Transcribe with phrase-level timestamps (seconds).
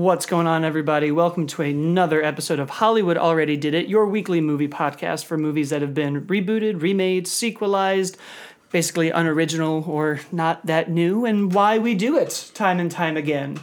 [0.00, 1.10] What's going on, everybody?
[1.12, 5.68] Welcome to another episode of Hollywood Already Did It, your weekly movie podcast for movies
[5.68, 8.16] that have been rebooted, remade, sequelized,
[8.72, 13.60] basically unoriginal or not that new, and why we do it time and time again.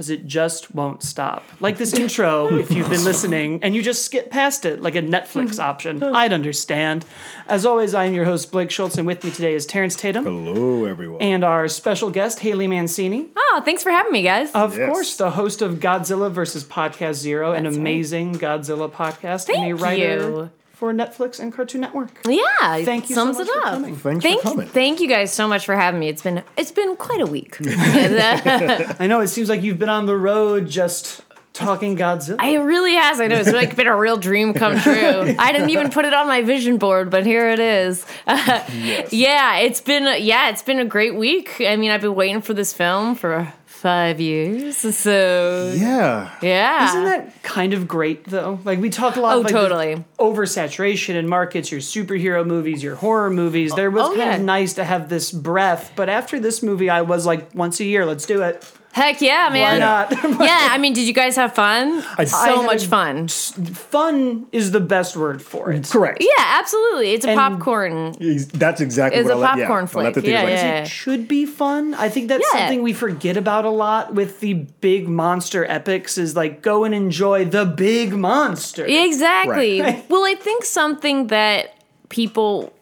[0.00, 1.44] Because it just won't stop.
[1.60, 5.02] Like this intro, if you've been listening and you just skip past it like a
[5.02, 5.60] Netflix hmm.
[5.60, 7.04] option, I'd understand.
[7.46, 10.86] As always, I'm your host, Blake Schultz, and with me today is Terrence Tatum Hello,
[10.86, 11.20] everyone.
[11.20, 13.28] and our special guest, Haley Mancini.
[13.36, 14.50] Oh, thanks for having me, guys.
[14.52, 14.88] Of Yes.
[14.88, 16.64] course, the host of Godzilla vs.
[16.64, 17.80] Podcast Zero, an That's right.
[17.82, 20.50] amazing Godzilla podcast, and a writer you.
[20.80, 22.08] For Netflix and Cartoon Network.
[22.26, 23.74] yeah, Thank you sums so much it for up.
[23.74, 23.96] coming.
[23.96, 24.66] Thanks Thank, for coming.
[24.68, 26.08] thank you guys so much for having me.
[26.08, 27.58] It's been it's been quite a week.
[27.66, 31.20] I know it seems like you've been on the road just
[31.52, 32.42] talking Godzilla.
[32.42, 33.20] it really has.
[33.20, 35.34] I know it's like been a real dream come true.
[35.38, 38.06] I didn't even put it on my vision board, but here it is.
[38.26, 39.12] Yes.
[39.12, 41.56] Yeah, it's been yeah, it's been a great week.
[41.60, 44.76] I mean, I've been waiting for this film for five years.
[44.76, 46.30] So yeah.
[46.42, 48.58] yeah, Isn't that kind of great though?
[48.64, 49.94] Like we talk a lot Oh, of like totally.
[49.94, 53.72] this oversaturation in markets, your superhero movies, your horror movies.
[53.74, 54.36] There was Oh, kind yeah.
[54.36, 57.84] of nice to have this breath, but after this movie I was like once a
[57.84, 58.70] year, let's do it.
[58.92, 59.80] Heck yeah, Why man?
[59.80, 60.10] not?
[60.40, 62.04] yeah, I mean, did you guys have fun?
[62.18, 63.28] I so had much fun.
[63.28, 65.88] Fun is the best word for it.
[65.88, 66.18] Correct.
[66.20, 66.28] Yeah,
[66.60, 67.12] absolutely.
[67.12, 68.12] It's a And- popcorn.
[68.52, 69.50] That's exactly It's what a I like.
[69.58, 70.14] popcorn yeah, I like flick.
[70.14, 70.54] to think Yeah, about it.
[70.56, 70.82] yeah.
[70.82, 71.94] it should be fun.
[71.94, 72.60] I think that's Yeah.
[72.60, 76.94] something we forget about a lot with the big monster epics is like go and
[76.94, 78.84] enjoy the big monster.
[78.86, 79.80] Exactly.
[79.80, 80.04] Right.
[80.10, 81.74] well, I think something that
[82.08, 82.72] people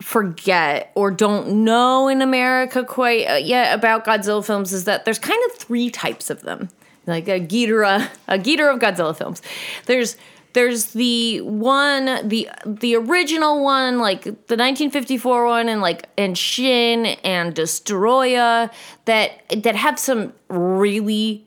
[0.00, 5.18] forget or don't know in America quite uh, yet about Godzilla films is that there's
[5.18, 6.68] kind of three types of them.
[7.06, 9.40] Like a Ghidorah, a Ghidorah of Godzilla films.
[9.86, 10.16] There's
[10.52, 17.06] there's the one the the original one like the 1954 one and like and Shin
[17.24, 18.70] and Destoroyah
[19.06, 21.44] that that have some really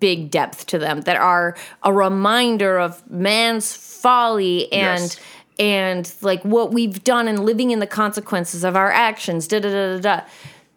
[0.00, 5.20] big depth to them that are a reminder of man's folly and Yes.
[5.58, 9.70] And like what we've done and living in the consequences of our actions da da
[9.70, 10.26] da da da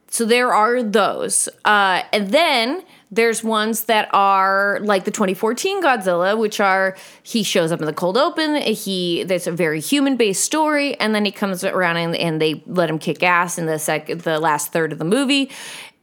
[0.09, 6.37] so there are those uh, and then there's ones that are like the 2014 Godzilla,
[6.37, 8.55] which are he shows up in the cold open.
[8.55, 12.63] He that's a very human based story, and then he comes around and, and they
[12.65, 15.51] let him kick ass in the sec the last third of the movie.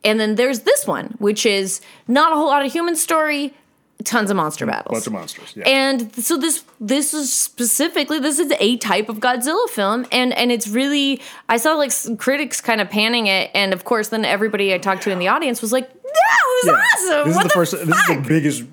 [0.05, 3.55] And then there's this one, which is not a whole lot of human story,
[4.05, 4.93] tons of monster battles.
[4.95, 5.53] Bunch of monsters.
[5.57, 5.65] Yeah.
[5.69, 10.51] And so this this is specifically this is a type of Godzilla film, and and
[10.53, 14.25] it's really I saw like some critics kind of panning it, and of course then
[14.25, 16.73] everybody I talked to in the audience was like, "That was Yeah.
[16.73, 17.29] awesome!
[17.29, 17.77] This what is the, first.
[17.77, 17.87] fuck?
[17.87, 18.65] This is the biggest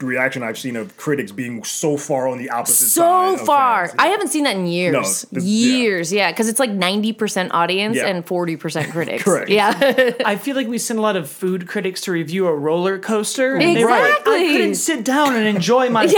[0.00, 3.36] reaction I've seen of critics being so far on the opposite side.
[3.36, 3.88] so of far.
[3.88, 3.96] fans.
[3.98, 5.26] I haven't seen that in years.
[5.32, 8.06] this- years, yeah, because it's like ninety percent audience Yeah.
[8.06, 9.22] and forty percent critics.
[9.24, 9.50] Correct.
[9.50, 12.98] Yeah, I feel like we send a lot of food critics to review a roller
[12.98, 13.56] coaster.
[13.56, 14.48] And they were like, I Exactly.
[14.52, 16.06] couldn't sit down and enjoy my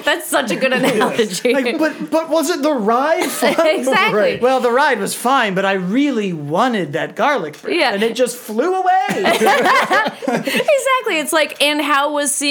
[0.04, 1.52] that's such a good analogy.
[1.52, 3.54] like, but but was it the ride fun?
[3.66, 4.18] exactly.
[4.18, 4.42] Right.
[4.42, 7.94] Well, the ride was fine, but I really wanted that garlic bread, Yeah.
[7.94, 8.90] and it just flew away.
[9.10, 11.18] Exactly.
[11.18, 12.49] It's like, and how was seeing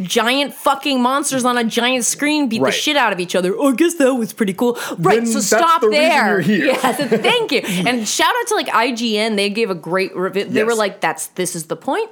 [0.00, 3.54] giant fucking monsters on a giant screen beat the shit out of each other?
[3.56, 4.78] Oh, I guess that was pretty cool.
[4.98, 5.16] Right.
[5.16, 6.40] Then so that's stop the there.
[6.40, 6.66] you're here.
[6.72, 6.92] Yeah.
[6.96, 7.60] So thank you.
[7.64, 9.36] and shout out to like IGN.
[9.36, 10.44] They gave a great review.
[10.44, 12.10] They were like, "That's this is the point."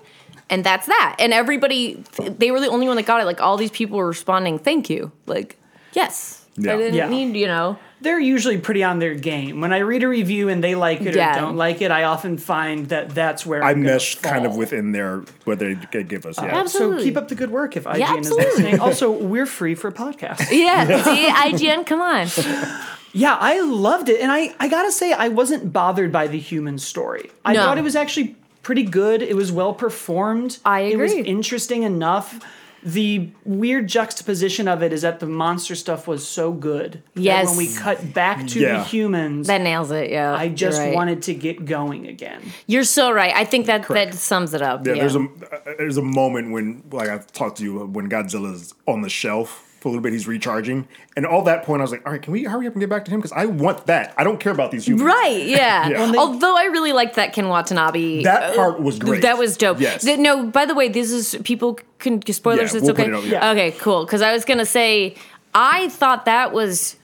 [0.49, 1.17] And that's that.
[1.21, 3.25] And everybody, they were the only one that got it.
[3.25, 5.57] Like all these people were responding, "Thank you." Like,
[5.93, 6.75] yes, Yeah.
[6.75, 7.09] I didn't Yeah.
[7.09, 7.79] need you know.
[8.03, 9.61] They're usually pretty on their game.
[9.61, 11.37] When I read a review and they like it Yeah.
[11.37, 14.47] or don't like it, I often find that that's where I I'm gonna mesh kind
[14.47, 16.37] of within there what they give us.
[16.39, 16.47] Yeah.
[16.61, 16.99] Absolutely.
[16.99, 18.81] So keep up the good work if IGN is listening.
[18.91, 20.51] Also, we're free for podcasts.
[20.51, 21.03] Yeah.
[21.03, 22.27] See, IGN, come on.
[23.13, 24.21] Yeah, I loved it.
[24.21, 27.33] And I, I gotta say, I wasn't bothered by the human story.
[27.45, 27.65] I No.
[27.65, 29.21] thought it was actually pretty good.
[29.21, 30.59] It was well performed.
[30.65, 31.25] I It was agree.
[31.25, 32.39] interesting enough.
[32.83, 37.03] The weird juxtaposition of it is that the monster stuff was so good.
[37.15, 37.49] that Yes.
[37.49, 40.11] when we cut back to the humans, That nails it.
[40.11, 40.35] Yeah.
[40.35, 40.95] I just right.
[40.95, 42.41] wanted to get going again.
[42.67, 43.35] You're so right.
[43.35, 44.13] I think that Correct.
[44.13, 44.87] that sums it up.
[44.87, 48.09] Yeah, Yeah, there's a uh, there's a moment when like I've talked to you when
[48.09, 50.87] Godzilla's on the shelf for a little bit, he's recharging,
[51.17, 52.91] and all that point I was like, all right, can we hurry up and get
[52.91, 54.13] back to him because I want that.
[54.19, 55.05] I don't care about these humans.
[55.07, 55.89] Right, yeah.
[55.89, 55.99] Yeah.
[56.01, 58.23] Well, they- Although I really liked that Ken Watanabe.
[58.25, 59.23] That uh, part was great.
[59.23, 59.81] That was dope.
[59.81, 60.03] Yes.
[60.05, 62.73] Th- no, by the way, this is people can spoilers.
[62.73, 63.05] Yeah, it's we'll okay.
[63.05, 63.51] put it up, yeah.
[63.51, 64.05] Okay, cool.
[64.05, 65.17] Because I was gonna say,
[65.55, 66.97] I thought that was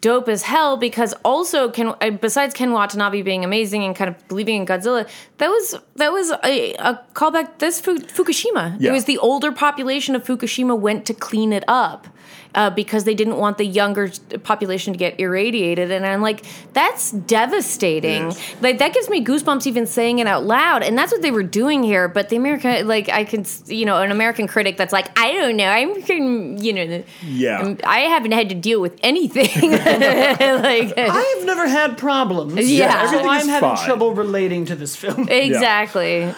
[0.00, 4.28] dope as hell because also Ken, uh, besides Ken Watanabe being amazing and kind of
[4.28, 5.08] believing in Godzilla,
[5.38, 7.58] that was that was a, a callback.
[7.58, 8.76] This Fu- Fukushima.
[8.78, 8.90] Yeah.
[8.90, 12.08] It was the older population of Fukushima went to clean it up.
[12.54, 14.10] Uh, because they didn't want the younger
[14.42, 15.90] population to get irradiated.
[15.90, 18.24] And I'm like, that's devastating.
[18.30, 18.54] Yes.
[18.60, 20.82] Like that gives me goosebumps even saying it out loud.
[20.82, 22.08] And that's what they were doing here.
[22.08, 25.56] But the American, like I can, you know, an American critic that's like, I don't
[25.56, 27.58] know, I'm, you know, Yeah.
[27.58, 29.70] I'm- I haven't had to deal with anything.
[29.72, 32.70] like I have never had problems.
[32.70, 33.10] Yeah.
[33.10, 33.84] so I'm having fine.
[33.86, 35.28] trouble relating to this film.
[35.28, 36.32] exactly.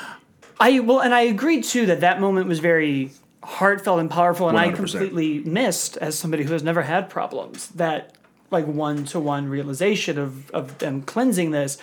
[0.60, 3.10] I well, and I agree too that that moment was very
[3.42, 4.74] heartfelt and powerful, and I 100%.
[4.76, 8.14] completely missed as somebody who has never had problems that
[8.50, 11.78] like one to one realization of of them cleansing this.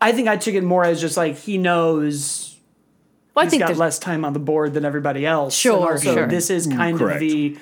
[0.00, 2.56] I think I took it more as just like he knows
[3.34, 5.54] Well, I he's think got less time on the board than everybody else.
[5.54, 6.26] Sure, and also sure.
[6.28, 7.16] this is kind Correct.
[7.16, 7.58] of the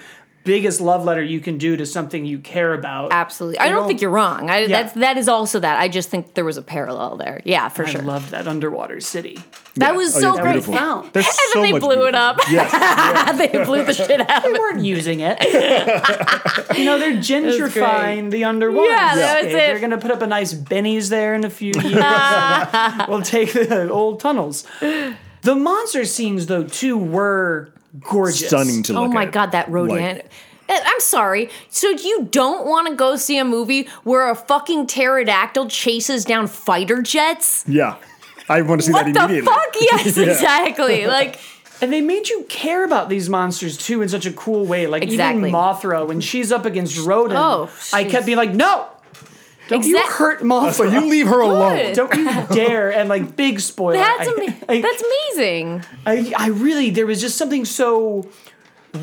[0.46, 3.12] biggest love letter you can do to something you care about.
[3.12, 3.58] Absolutely.
[3.58, 4.48] I don't don't- think you're wrong.
[4.48, 4.68] I, Yeah.
[4.82, 5.78] That's that is also that.
[5.78, 7.42] I just think there was a parallel there.
[7.44, 7.88] Yeah, for sure.
[7.88, 8.02] I sure.
[8.02, 9.38] loved that underwater city.
[9.74, 9.96] that Yeah.
[9.96, 10.52] was Oh, so yeah, great.
[10.52, 10.74] beautiful.
[10.74, 11.12] Found.
[11.12, 12.38] There's And so then they much blew it up.
[12.50, 13.38] Yes.
[13.38, 15.36] they blew the shit out of They weren't using it.
[16.78, 18.88] you know, they're gentrifying the underwater.
[18.90, 19.56] Yeah, that was it.
[19.56, 22.04] They're going to put up a nice Benny's there in a few years.
[23.08, 24.64] we'll take the old tunnels.
[25.42, 27.70] The monster scenes, though, too, were
[28.00, 28.46] gorgeous.
[28.48, 29.10] Stunning to oh look at.
[29.10, 29.32] Oh my at.
[29.32, 30.16] god, that Rodan.
[30.16, 30.30] Like-
[30.68, 31.48] I'm sorry.
[31.68, 36.48] So you don't want to go see a movie where a fucking pterodactyl chases down
[36.48, 37.64] fighter jets?
[37.68, 37.96] Yeah.
[38.48, 39.46] I want to see What that the immediately.
[39.46, 39.74] fuck?
[39.80, 41.06] Yes, exactly.
[41.18, 41.38] Like
[41.80, 44.88] And they made you care about these monsters, too, in such a cool way.
[44.88, 45.50] Like, Exactly.
[45.50, 48.88] even Mothra, when she's up against Rodan, Oh, I kept being like, no!
[49.68, 50.72] Don't you hurt Mothra.
[50.72, 51.92] So you leave her alone.
[51.94, 52.24] Don't you
[52.54, 52.92] dare.
[52.92, 53.96] And, like, big spoiler.
[53.96, 55.84] that's I- I- that's amazing.
[56.06, 58.28] I, I really there was just something so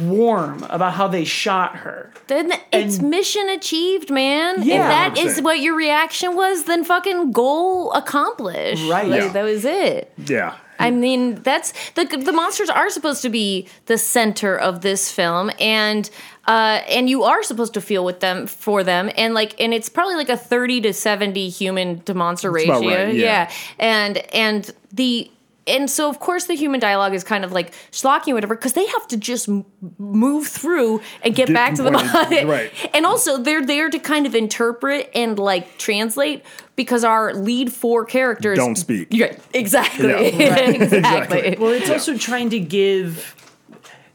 [0.02, 2.12] warm about how they shot her.
[2.28, 4.64] Then it's mission achieved, man.
[4.64, 4.76] Yeah.
[5.10, 5.44] if that is 100%.
[5.44, 8.90] what your reaction was, then fucking goal accomplished.
[8.90, 9.08] Right.
[9.08, 9.28] Like, Yeah.
[9.34, 10.12] That was it.
[10.26, 10.56] Yeah.
[10.80, 15.52] I mean, that's the the monsters are supposed to be the center of this film,
[15.60, 16.10] and
[16.48, 19.90] uh, and you are supposed to feel with them for them, and like, and it's
[19.90, 23.52] probably like a thirty to seventy human to monster ratio, right, yeah.
[23.80, 25.30] and and the.
[25.66, 28.74] And so, of course, the human dialogue is kind of like schlocky or whatever, because
[28.74, 29.64] they have to just m-
[29.98, 32.44] move through and get Did- back to the right, body.
[32.44, 32.72] right.
[32.94, 36.44] And also, they're there to kind of interpret and like translate
[36.76, 39.08] because our lead four characters Don't speak.
[39.12, 40.10] Yeah, exactly.
[40.10, 40.20] Yeah.
[40.70, 41.56] exactly.
[41.58, 43.34] Well, it's also trying to give.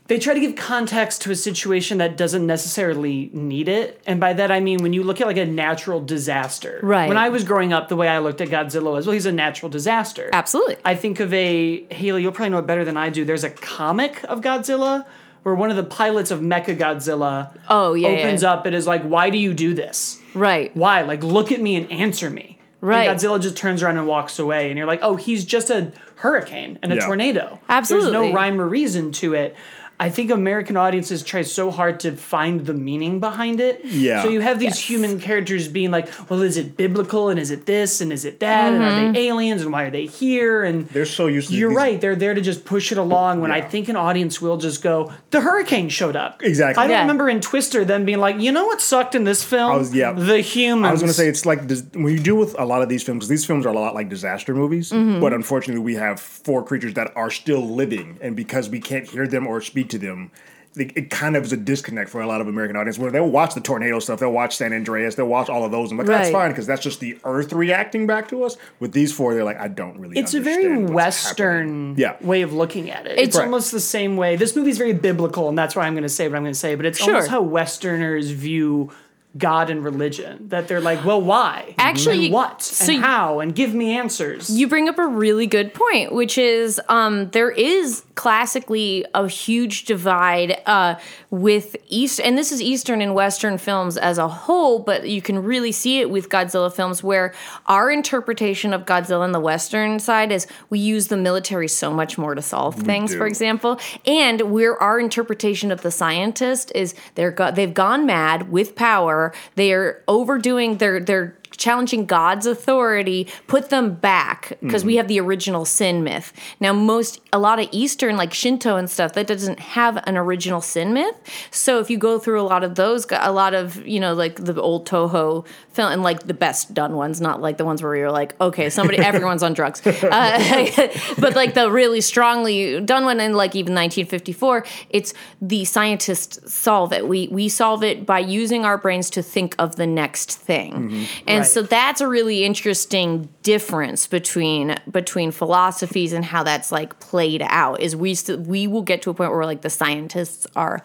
[0.08, 4.32] They try to give context to a situation that doesn't necessarily need it, and by
[4.32, 6.80] that I mean when you look at like a natural disaster.
[6.82, 7.08] Right.
[7.08, 9.32] When I was growing up, the way I looked at Godzilla was, well, he's a
[9.32, 10.30] natural disaster.
[10.32, 10.76] Absolutely.
[10.84, 12.22] I think of a Haley.
[12.22, 13.24] You'll probably know it better than I do.
[13.26, 15.04] There's a comic of Godzilla
[15.42, 18.52] where one of the pilots of Mecha Godzilla Oh, yeah, opens yeah.
[18.52, 20.18] up and is like, "Why do you do this?
[20.34, 20.74] Right.
[20.74, 21.02] Why?
[21.02, 23.08] Like, look at me and answer me." Right.
[23.08, 25.92] And Godzilla just turns around and walks away, and you're like, "Oh, he's just a
[26.16, 27.06] hurricane and a Yeah.
[27.06, 28.10] tornado." Absolutely.
[28.10, 29.54] There's no rhyme or reason to it.
[30.00, 33.84] I think American audiences try so hard to find the meaning behind it.
[33.84, 34.22] Yeah.
[34.22, 34.78] So you have these Yes.
[34.88, 38.38] human characters being like, well, is it biblical and is it this and is it
[38.40, 39.08] that and Mm-hmm.
[39.08, 41.76] are they aliens and why are they here and They're so used to you're these-
[41.76, 42.00] right.
[42.00, 43.40] They're there to just push it along.
[43.40, 46.42] When I think an audience will just go, the hurricane showed up.
[46.44, 46.82] Exactly.
[46.82, 47.00] I don't Yeah.
[47.02, 49.76] remember in Twister them being like, you know what sucked in this film?
[49.78, 50.12] was- yeah.
[50.12, 50.86] The humans.
[50.88, 53.02] I was going to say it's like when you deal with a lot of these
[53.02, 53.26] films.
[53.26, 55.20] These films are a lot like disaster movies, Mm-hmm.
[55.20, 59.26] but unfortunately, we have four creatures that are still living, and because we can't hear
[59.26, 60.30] them or speak to them,
[60.76, 62.98] it, it kind of is a disconnect for a lot of American audience.
[62.98, 65.90] Where they'll watch the tornado stuff, they'll watch San Andreas, they'll watch all of those,
[65.90, 66.32] and like that's Right.
[66.32, 68.56] fine because that's just the Earth reacting back to us.
[68.78, 70.18] With these four, they're like, I don't really.
[70.18, 71.94] it's a very what's Western.
[71.96, 72.16] Yeah.
[72.20, 73.12] way of looking at it.
[73.12, 74.36] It's- It's, almost the same way.
[74.36, 76.58] This movie's very biblical, and that's why I'm going to say what I'm going to
[76.58, 76.74] say.
[76.76, 77.14] But it's Sure.
[77.14, 78.90] almost how Westerners view
[79.36, 80.48] God and religion.
[80.48, 81.74] That they're like, well, why?
[81.78, 82.62] Actually, and what?
[82.62, 83.40] so and how?
[83.40, 84.50] And give me answers.
[84.50, 89.84] You bring up a really good point, which is um, there is classically a huge
[89.84, 90.96] divide uh,
[91.30, 95.42] with East, and this is Eastern and Western films as a whole, but you can
[95.42, 97.34] really see it with Godzilla films where
[97.66, 102.18] our interpretation of Godzilla on the Western side is we use the military so much
[102.18, 103.18] more to solve things, do.
[103.18, 108.50] for example, and where our interpretation of the scientist is they're go- they've gone mad
[108.50, 109.17] with power,
[109.54, 115.20] they are overdoing their their challenging God's authority, put them back because we have the
[115.20, 116.32] original sin myth.
[116.60, 120.60] Now, most a lot of Eastern like Shinto and stuff that doesn't have an original
[120.60, 121.16] sin myth.
[121.50, 124.36] So if you go through a lot of those, a lot of you know like
[124.36, 127.94] the old Toho film and like the best done ones, not like the ones where
[127.96, 133.20] you're like, okay, somebody, everyone's on drugs, uh, but like the really strongly done one
[133.20, 137.06] in like even 1954, it's the scientists solve it.
[137.06, 141.37] We we solve it by using our brains to think of the next thing, and
[141.40, 141.46] Right.
[141.48, 147.80] so that's a really interesting difference between between philosophies and how that's like played out.
[147.80, 150.82] Is we st- we will get to a point where like the scientists are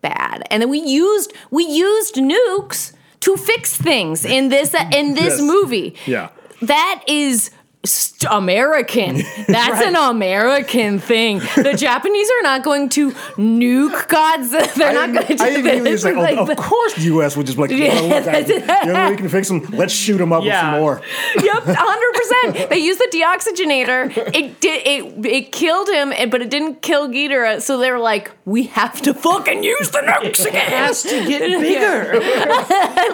[0.00, 0.42] bad.
[0.50, 5.40] And then we used we used nukes to fix things in this in this Yes.
[5.40, 5.96] movie.
[6.06, 6.28] Yeah.
[6.62, 7.50] That is
[7.86, 9.16] st- American.
[9.48, 11.38] That's an American thing.
[11.38, 14.50] The Japanese are not going to nuke gods.
[14.76, 16.04] They're not going to do I immediately this.
[16.04, 17.36] was like, oh, Like, of course the U.S.
[17.36, 18.86] would just be like, Yeah, oh, look, I- that's it.
[18.86, 19.60] you know, we can fix them.
[19.70, 20.72] Let's shoot them up Yeah.
[20.72, 21.02] with some more.
[21.42, 22.70] yep, hundred percent.
[22.70, 24.30] They used the deoxygenator.
[24.34, 24.82] It did.
[24.86, 27.60] It it killed him, but it didn't kill Ghidorah.
[27.62, 32.20] So they're like, "We have to fucking use the nukes It has to get bigger.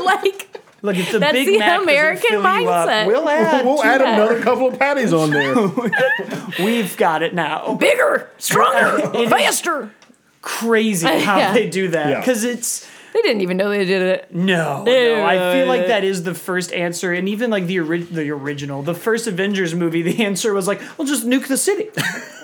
[0.05, 0.52] like
[0.85, 3.07] Look, it's a That's Big the Mac doesn't American fill you up, mindset.
[3.07, 3.65] we'll add.
[3.65, 4.15] We'll add that.
[4.19, 5.55] another couple of patties on there.
[6.65, 7.75] We've got it now.
[7.75, 9.91] bigger, stronger, faster.
[10.41, 11.53] Crazy how Yeah.
[11.55, 12.19] they do that Yeah.
[12.19, 12.85] because it's
[13.15, 14.35] They didn't even know they did it.
[14.35, 15.25] no, no.
[15.25, 18.83] I feel like that is the first answer, and even like the ori- the original,
[18.83, 21.91] the first Avengers movie, the answer was like, "Well, just nuke the city."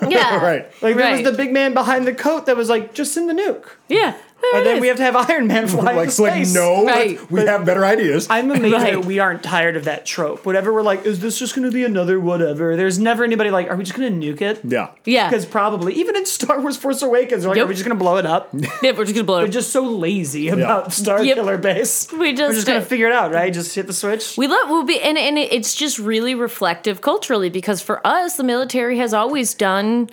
[0.07, 0.65] Yeah, right.
[0.81, 3.33] Like there was the big man behind the coat that was like, "Just send the
[3.33, 4.19] nuke," Yeah, there
[4.53, 4.81] and then is.
[4.81, 6.53] we have to have Iron Man fly Like, into it's like space.
[6.53, 7.31] no, Right.
[7.31, 8.27] we have better ideas.
[8.29, 8.93] I'm amazed Right.
[8.93, 10.45] that we aren't tired of that trope.
[10.45, 12.75] Whatever we're like, is this just going to be another whatever?
[12.75, 14.61] There's never anybody like, are we just going to nuke it?
[14.63, 14.89] yeah.
[15.05, 17.65] yeah, Because probably even in Star Wars Force Awakens, they're like, Yep.
[17.65, 18.49] are we just going to blow it up?
[18.81, 21.35] yeah, we're just gonna blow They're just so lazy about Star Yep.
[21.35, 22.11] Killer Base.
[22.11, 23.53] We just, We're just going to figure it out, right?
[23.53, 24.37] Just hit the switch.
[24.37, 28.37] We love we'll be and and it- it's just really reflective culturally because for us
[28.37, 30.09] the military has always done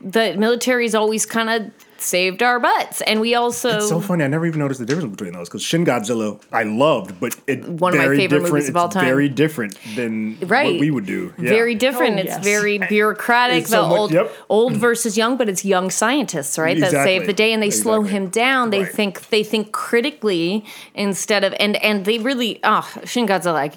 [0.00, 1.70] the military's always kind of
[2.04, 4.24] saved our butts and we also It's so funny.
[4.24, 7.64] I never even noticed the difference between those because Shin Godzilla I loved, but it
[7.68, 8.54] One of my very favorite different.
[8.54, 9.04] movies of all time.
[9.04, 10.72] Very different than Right.
[10.72, 11.32] what we would do.
[11.38, 11.48] Yeah.
[11.50, 12.16] very different.
[12.16, 12.44] Oh, it's yes.
[12.44, 13.58] very bureaucratic.
[13.62, 14.32] It's the so much- old, yep.
[14.48, 16.78] old versus young, but it's young scientists, right?
[16.78, 18.70] That save the day, and they slow him down.
[18.70, 18.92] They Right.
[18.92, 23.54] think they think critically instead of and and they really ah Shin Godzilla.
[23.66, 23.70] I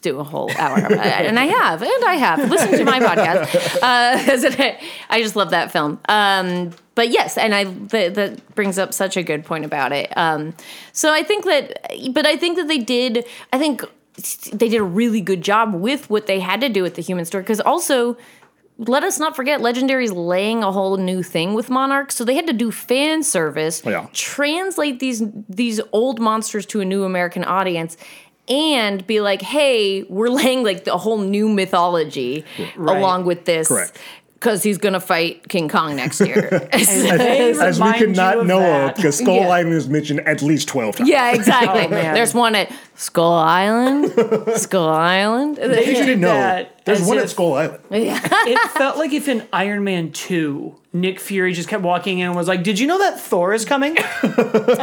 [0.00, 2.50] do a whole hour, and I have, and I have.
[2.50, 3.78] Listen to my podcast.
[3.82, 4.76] Uh,
[5.10, 5.98] I just love that film.
[6.08, 10.16] Um, but yes, and I that, that brings up such a good point about it.
[10.16, 10.54] Um,
[10.92, 13.24] so I think that, but I think that they did.
[13.52, 13.82] I think
[14.52, 17.24] they did a really good job with what they had to do with the human
[17.24, 18.16] story because also
[18.78, 22.46] let us not forget legendary's laying a whole new thing with monarchs so they had
[22.46, 24.06] to do fan service Yeah.
[24.12, 27.96] translate these these old monsters to a new american audience
[28.48, 32.44] and be like hey we're laying like a whole new mythology
[32.76, 33.98] along with this Correct.
[34.34, 38.46] because he's gonna fight king kong next year They As we remind could not of
[38.46, 38.90] know that.
[38.90, 39.48] of because Skull Yeah.
[39.48, 41.08] Island is mentioned at least 12 times.
[41.08, 42.14] yeah exactly oh, man.
[42.14, 44.12] there's one at skull island
[44.56, 46.28] skull island You didn't know.
[46.28, 47.82] that There's as one if- at Skull Island.
[47.90, 52.36] it felt like if in Iron Man 2, Nick Fury just kept walking in and
[52.36, 53.96] was like, Did you know that Thor is coming?
[53.96, 54.34] and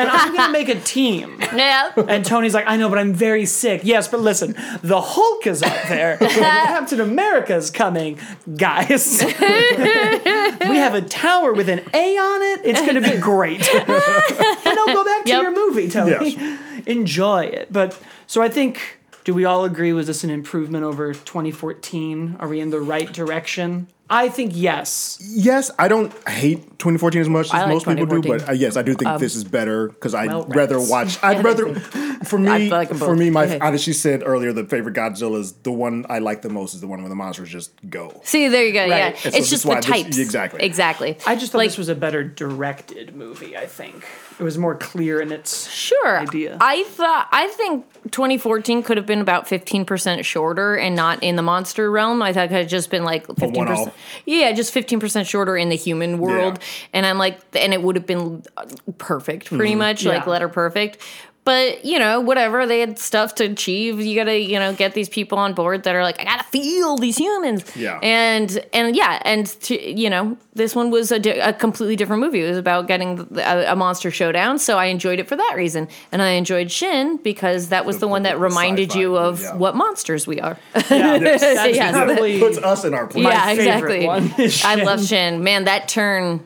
[0.10, 1.40] I'm going to make a team.
[1.54, 3.82] yeah And Tony's like, I know, but I'm very sick.
[3.84, 6.18] Yes, but listen, the Hulk is up there.
[6.22, 8.18] and Captain America's coming.
[8.56, 12.62] Guys, we have a tower with an A on it.
[12.66, 13.68] It's going to be great.
[13.74, 15.42] and now go back to Yep.
[15.44, 16.30] your movie, Tony.
[16.32, 16.60] Yes.
[16.88, 17.72] Enjoy it.
[17.72, 18.99] But so I think,
[19.30, 22.38] do we all agree, was this an improvement over 2014?
[22.40, 23.86] Are we in the right direction?
[24.10, 25.20] I think yes.
[25.22, 28.76] Yes, I don't hate 2014 as much as like most people do, but uh, yes,
[28.76, 30.90] I do think this is better because I'd well, rather rats.
[30.90, 31.20] watch.
[31.24, 31.76] I'd rather,
[32.26, 33.60] for me, like for me, my Okay.
[33.62, 36.82] as she said earlier, the favorite Godzilla is the one I like the most is
[36.82, 38.20] the one where the monsters just go.
[38.24, 38.86] See, there you go.
[38.86, 40.18] Yeah, And so it's this just why the this- types.
[40.18, 40.64] exactly.
[40.64, 41.18] Exactly.
[41.28, 44.04] I just thought Like- this was a better directed movie, I think.
[44.40, 46.18] It was more clear in its Sure.
[46.20, 46.58] idea.
[46.62, 51.42] I thought I think 2014 could have been about 15% shorter and not in the
[51.42, 52.22] monster realm.
[52.22, 53.92] I thought it could have just been like 15%.
[54.26, 56.60] Yeah, just 15% shorter in the human world.
[56.94, 58.66] And I'm like and it would have been uh,
[58.98, 59.80] perfect pretty Mm-hmm.
[59.80, 61.00] much, like letter perfect.
[61.46, 64.00] But you know, whatever they had stuff to achieve.
[64.00, 66.98] You gotta, you know, get these people on board that are like, I gotta feel
[66.98, 67.64] these humans.
[67.76, 68.00] Yeah.
[68.04, 72.22] And and yeah, and to, you know, this one was a, di- a completely different
[72.22, 72.44] movie.
[72.44, 74.60] It was about getting a, a monster showdown.
[74.60, 78.08] So I enjoyed it for that reason, and I enjoyed Shin because that was the,
[78.08, 79.56] one that reminded you of yeah.
[79.56, 80.58] what monsters we are.
[80.90, 81.44] Yeah, that's
[81.80, 81.94] Yes.
[81.94, 83.24] probably Puts us in our place.
[83.24, 84.08] My yeah, favorite exactly.
[84.08, 85.44] one is I love Shin.
[85.44, 86.44] Man, that turn.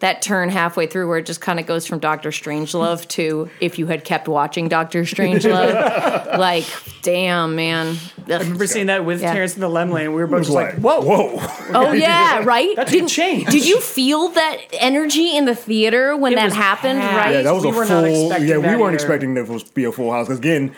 [0.00, 3.80] That turn halfway through where it just kind of goes from Doctor Strangelove to if
[3.80, 6.64] you had kept watching Doctor Strangelove, like,
[7.02, 7.96] damn, man.
[7.96, 8.30] Ugh.
[8.30, 9.32] I remember seeing that with Yeah.
[9.32, 11.38] Terrence in the Laemmle, and we were both just like, like, "Whoa, whoa.
[11.74, 12.76] Oh yeah, right.
[12.76, 13.48] That's a Didn't change.
[13.48, 17.00] Did you feel that energy in the theater when It that happened?
[17.00, 17.16] packed.
[17.26, 17.34] Right.
[17.34, 18.00] Yeah, that was We a were full.
[18.02, 18.94] not expecting yeah, we that weren't either.
[18.94, 20.28] expecting that to be a full house.
[20.28, 20.74] 'Cause again,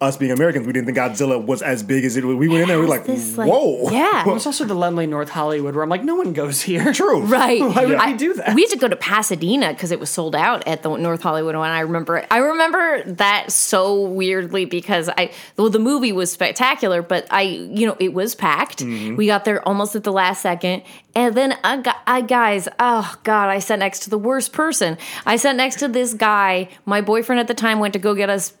[0.00, 2.24] us being Americans, we didn't think Godzilla was as big as it.
[2.24, 2.36] was.
[2.36, 4.24] We went in there, we were like, This, like- whoa, Yeah.
[4.26, 6.92] Well, it's also the Laemmle North Hollywood where I'm like, no one goes here.
[6.92, 7.60] true, Right.
[7.60, 8.54] Why would I- we do that?
[8.54, 11.54] We had to go to Pasadena because it was sold out at the North Hollywood
[11.56, 11.70] one.
[11.70, 12.24] I remember.
[12.30, 17.86] I remember that so weirdly because I well the movie was spectacular, but I you
[17.86, 18.80] know it was packed.
[18.80, 19.16] Mm-hmm.
[19.16, 20.82] We got there almost at the last second,
[21.14, 24.98] and then I got I guys oh god I sat next to the worst person.
[25.24, 26.68] I sat next to this guy.
[26.84, 28.52] My boyfriend at the time went to go get us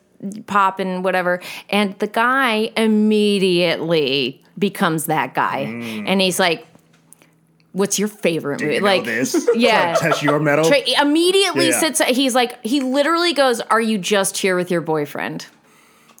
[0.46, 1.40] pop and whatever,
[1.70, 6.66] and the guy immediately becomes that guy, and he's like.
[7.72, 8.58] What's your favorite Mm.
[8.58, 8.76] Do movie?
[8.76, 9.48] you like, this?
[9.56, 9.96] yeah.
[9.96, 10.64] Test your mettle.
[10.64, 11.80] Trey immediately Yeah.
[11.80, 12.00] sits.
[12.02, 15.46] He's like, he literally goes, "Are you just here with your boyfriend?"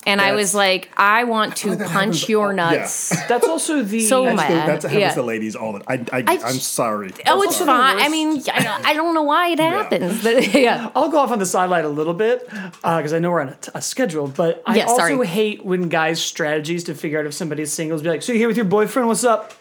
[0.06, 3.82] And I was like, "I want to like punch happens your all- nuts." That's also
[3.82, 4.00] the.
[4.00, 4.50] So That's, mad.
[4.50, 5.14] the, that's what happens yeah.
[5.14, 6.06] to ladies all the time.
[6.12, 7.12] I, I, I- I'm sorry.
[7.26, 7.98] Oh, it's also fine.
[8.00, 10.90] I mean, I, I don't know why it happens, but yeah.
[10.94, 12.46] I'll go off on the sideline a little bit
[12.84, 15.26] uh, because I know we're on a, a schedule, but I Yeah, also sorry.
[15.26, 18.38] hate when guys' strategies to figure out if somebody's single is be like, "So you
[18.38, 19.08] here with your boyfriend?
[19.08, 19.54] What's up?"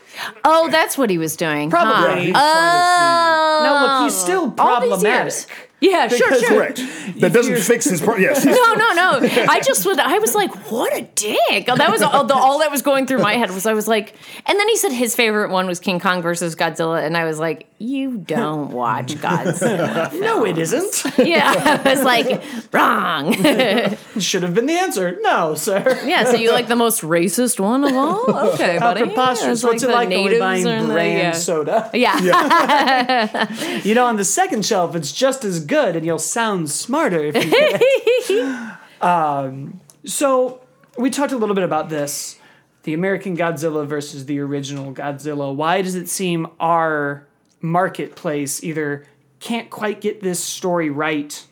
[0.46, 1.70] Oh, that's what he was doing.
[1.72, 2.26] Probably.
[2.26, 5.70] He's trying Oh, Now look, he's still all these problematic.
[5.84, 5.94] Years.
[5.94, 6.56] Yeah, sure, Because- to- sure.
[6.58, 6.82] correct.
[7.20, 8.02] That doesn't fix his.
[8.02, 8.24] problem.
[8.24, 8.46] yes.
[8.64, 9.28] No, no, no.
[9.50, 9.98] I just was.
[9.98, 13.20] I was like, "What a dick!" That was all, the, all that was going through
[13.20, 13.52] my head.
[13.52, 16.56] Was I was like, and then he said his favorite one was King Kong versus
[16.56, 21.18] Godzilla, and I was like, "You don't watch Godzilla." No, it isn't.
[21.20, 23.34] yeah, I was like, "Wrong."
[24.20, 25.18] Should have been the answer.
[25.22, 26.00] No, sir.
[26.06, 28.24] yeah, so you like the most racist one of all?
[28.54, 29.02] Okay, How buddy.
[29.06, 29.62] preposterous.
[29.62, 31.32] Yeah, What's it's it like the only natives buying are in the- yeah.
[31.34, 31.90] soda?
[31.94, 33.80] Yeah.
[33.84, 38.30] You know, on the second shelf, it's just as good, and you'll sound smarter if
[38.30, 40.62] you um, so
[40.98, 42.38] we talked a little bit about this:
[42.84, 45.54] the American Godzilla versus the original Godzilla.
[45.54, 47.26] Why does it seem our
[47.62, 49.06] marketplace either
[49.40, 51.46] can't quite get this story right,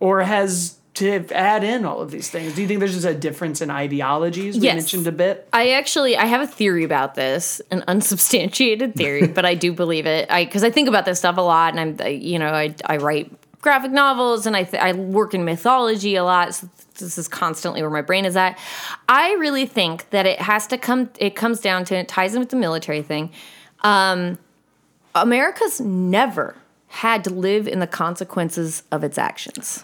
[0.00, 2.54] or has to add in all of these things?
[2.54, 4.56] Do you think there's just a difference in ideologies?
[4.56, 4.76] We Yes.
[4.76, 5.46] mentioned a bit.
[5.52, 10.06] I actually I have a theory about this, an unsubstantiated theory, but I do believe
[10.06, 10.30] it.
[10.30, 12.74] I because I think about this stuff a lot, and I'm I, you know I
[12.86, 13.30] I write
[13.66, 16.54] graphic novels and I th- I work in mythology a lot.
[16.54, 18.56] So this is constantly where my brain is at.
[19.08, 21.10] I really think that it has to come.
[21.18, 23.32] It comes down to it ties in with the military thing.
[23.80, 24.38] Um,
[25.16, 26.54] America's never
[26.86, 29.82] had to live in the consequences of its actions.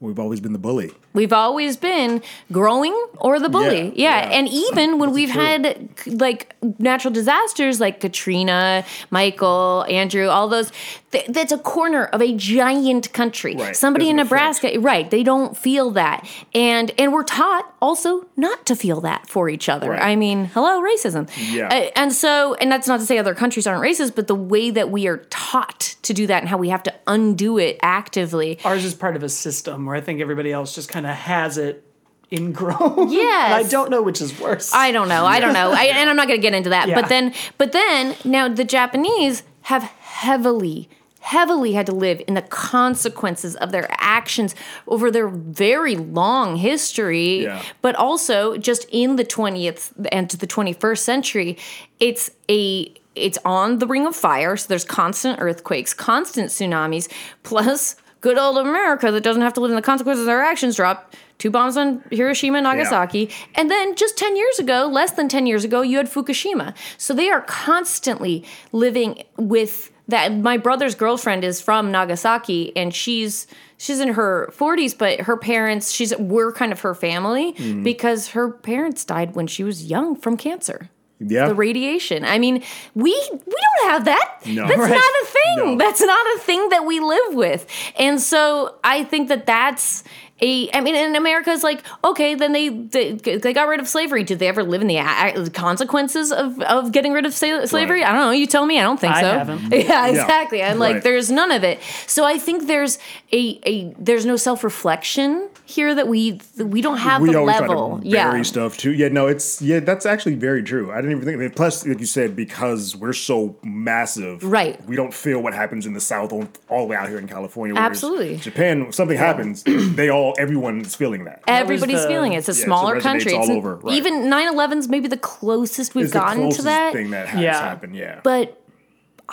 [0.00, 0.90] We've always been the bully.
[1.12, 3.88] We've always been growing or the bully.
[3.88, 4.28] Yeah, Yeah.
[4.30, 4.36] yeah.
[4.38, 5.40] And even when we've true.
[5.42, 10.70] had like natural disasters like Katrina, Michael, Andrew, all those,
[11.10, 13.56] th- that's a corner of a giant country.
[13.56, 13.76] Right.
[13.76, 14.62] Somebody in Doesn't affect.
[14.62, 16.28] Nebraska, right, they don't feel that.
[16.54, 19.90] And and we're taught also not to feel that for each other.
[19.90, 20.02] Right.
[20.02, 21.28] I mean, hello, racism.
[21.52, 21.68] Yeah.
[21.68, 24.70] Uh, and so, and that's not to say other countries aren't racist, but the way
[24.70, 28.58] that we are taught to do that and how we have to undo it actively.
[28.64, 31.58] Ours is part of a system where I think everybody else just kind of has
[31.58, 31.84] it
[32.32, 33.10] ingrown.
[33.10, 33.52] Yes.
[33.52, 34.72] and I don't know which is worse.
[34.72, 35.24] I don't know.
[35.24, 35.72] I don't know.
[35.72, 36.88] I, and I'm not going to get into that.
[36.88, 37.00] Yeah.
[37.00, 40.88] But then, but then now the Japanese have heavily,
[41.20, 44.54] heavily had to live in the consequences of their actions
[44.86, 47.44] over their very long history.
[47.44, 47.62] Yeah.
[47.82, 51.58] But also just in the 20th and to the 21st century,
[51.98, 54.56] it's a it's on the ring of fire.
[54.56, 57.10] So there's constant earthquakes, constant tsunamis,
[57.42, 60.76] plus good old America that doesn't have to live in the consequences of their actions.
[60.76, 63.30] Drop two bombs on Hiroshima and Nagasaki.
[63.54, 66.74] And then just 10 years ago, less than 10 years ago, you had Fukushima.
[66.98, 70.32] So they are constantly living with that.
[70.34, 73.46] My brother's girlfriend is from Nagasaki and she's
[73.78, 77.82] she's in her 40s, but her parents, she's we're kind of her family Mm-hmm.
[77.84, 80.90] because her parents died when she was young from cancer.
[81.20, 81.48] Yeah.
[81.48, 82.24] The radiation.
[82.24, 82.62] I mean,
[82.94, 84.38] we we don't have that.
[84.46, 84.66] No.
[84.66, 84.90] That's Right.
[84.90, 85.56] not a thing.
[85.56, 85.76] No.
[85.76, 87.66] That's not a thing that we live with.
[87.98, 90.02] And so I think that that's
[90.40, 90.70] a.
[90.72, 94.24] I mean, in America, it's like okay, then they they, they got rid of slavery.
[94.24, 97.64] Did they ever live in the a- a- consequences of of getting rid of sa-
[97.66, 98.00] slavery?
[98.00, 98.08] Right.
[98.10, 98.30] I don't know.
[98.30, 98.78] You tell me.
[98.78, 99.26] I don't think I so.
[99.32, 99.72] haven't.
[99.90, 100.60] Yeah, exactly.
[100.62, 101.02] And like, Right.
[101.02, 101.78] there's none of it.
[102.06, 102.98] So I think there's
[103.32, 107.60] a a there's no self reflection here that we we don't have we the always
[107.60, 107.96] level.
[107.98, 108.30] try to yeah.
[108.30, 108.92] bury stuff too.
[108.92, 110.90] Yeah, no, it's yeah, that's actually very true.
[110.90, 111.54] I didn't even think of it.
[111.54, 114.84] Plus, like you said, because we're so massive, Right.
[114.86, 117.28] We don't feel what happens in the South all, all the way out here in
[117.28, 117.74] California.
[117.74, 118.36] whereas Absolutely.
[118.38, 121.42] Japan, something happens, they all everyone's feeling that.
[121.48, 122.38] Everybody's the- feeling it.
[122.38, 123.32] It's a Yeah, so it smaller country.
[123.32, 123.94] It's all an- over, right.
[123.94, 126.92] Even 9/11's maybe the closest we've It's the gotten to closest that.
[126.92, 127.60] thing that has Yeah.
[127.60, 127.96] happened.
[127.96, 128.56] Yeah, But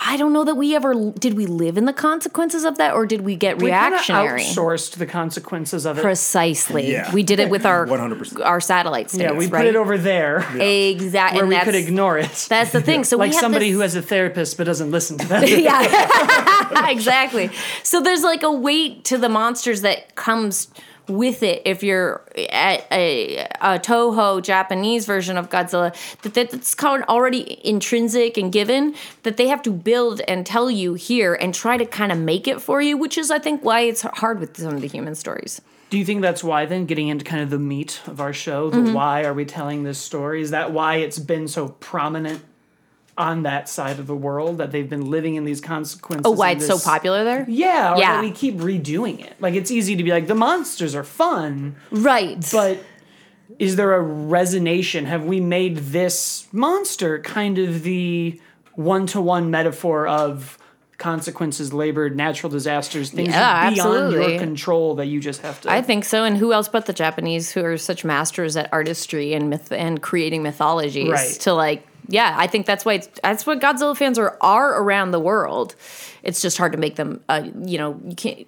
[0.00, 1.34] I don't know that we ever did.
[1.34, 4.42] We live in the consequences of that, or did we get we kind of reactionary?
[4.42, 6.02] outsourced the consequences of it.
[6.02, 6.92] Precisely.
[6.92, 7.12] Yeah.
[7.12, 8.40] We did it with our 100%.
[8.46, 9.24] our satellite states.
[9.24, 9.62] yeah, we right?
[9.62, 11.38] put it over there exactly.
[11.38, 12.46] where and we could ignore it.
[12.48, 13.02] That's the thing.
[13.08, 15.42] So like we have somebody this- who has a therapist but doesn't listen to them.
[15.44, 17.50] yeah, exactly.
[17.82, 20.68] So there's like a weight to the monsters that comes
[21.08, 27.02] with it if you're at a, a Toho Japanese version of Godzilla that that's kind
[27.02, 31.54] of already intrinsic and given that they have to build and tell you here and
[31.54, 34.40] try to kind of make it for you, which is I think why it's hard
[34.40, 35.60] with some of the human stories.
[35.90, 38.68] Do you think that's why then getting into kind of the meat of our show,
[38.68, 38.92] the Mm-hmm.
[38.92, 40.42] why are we telling this story?
[40.42, 42.42] Is that why it's been so prominent
[43.18, 46.22] on that side of the world that they've been living in these consequences?
[46.24, 47.44] Oh, why it's this- so popular there?
[47.48, 48.20] Yeah, or Yeah.
[48.20, 49.34] we keep redoing it.
[49.40, 52.38] Like it's easy to be like the monsters are fun, Right.
[52.52, 52.78] but
[53.58, 55.04] is there a resonation?
[55.06, 58.40] Have we made this monster kind of the
[58.74, 60.56] one to one metaphor of
[60.98, 64.30] consequences, labor, natural disasters, things Yeah, beyond absolutely.
[64.32, 66.92] your control that you just have to I think so, and who else but the
[66.92, 71.30] Japanese, who are such masters at artistry and myth and creating mythologies, Right.
[71.40, 75.10] to like, yeah, I think that's why it's, that's what Godzilla fans are are around
[75.10, 75.76] the world.
[76.22, 78.46] It's just hard to make them, uh, you know, you can't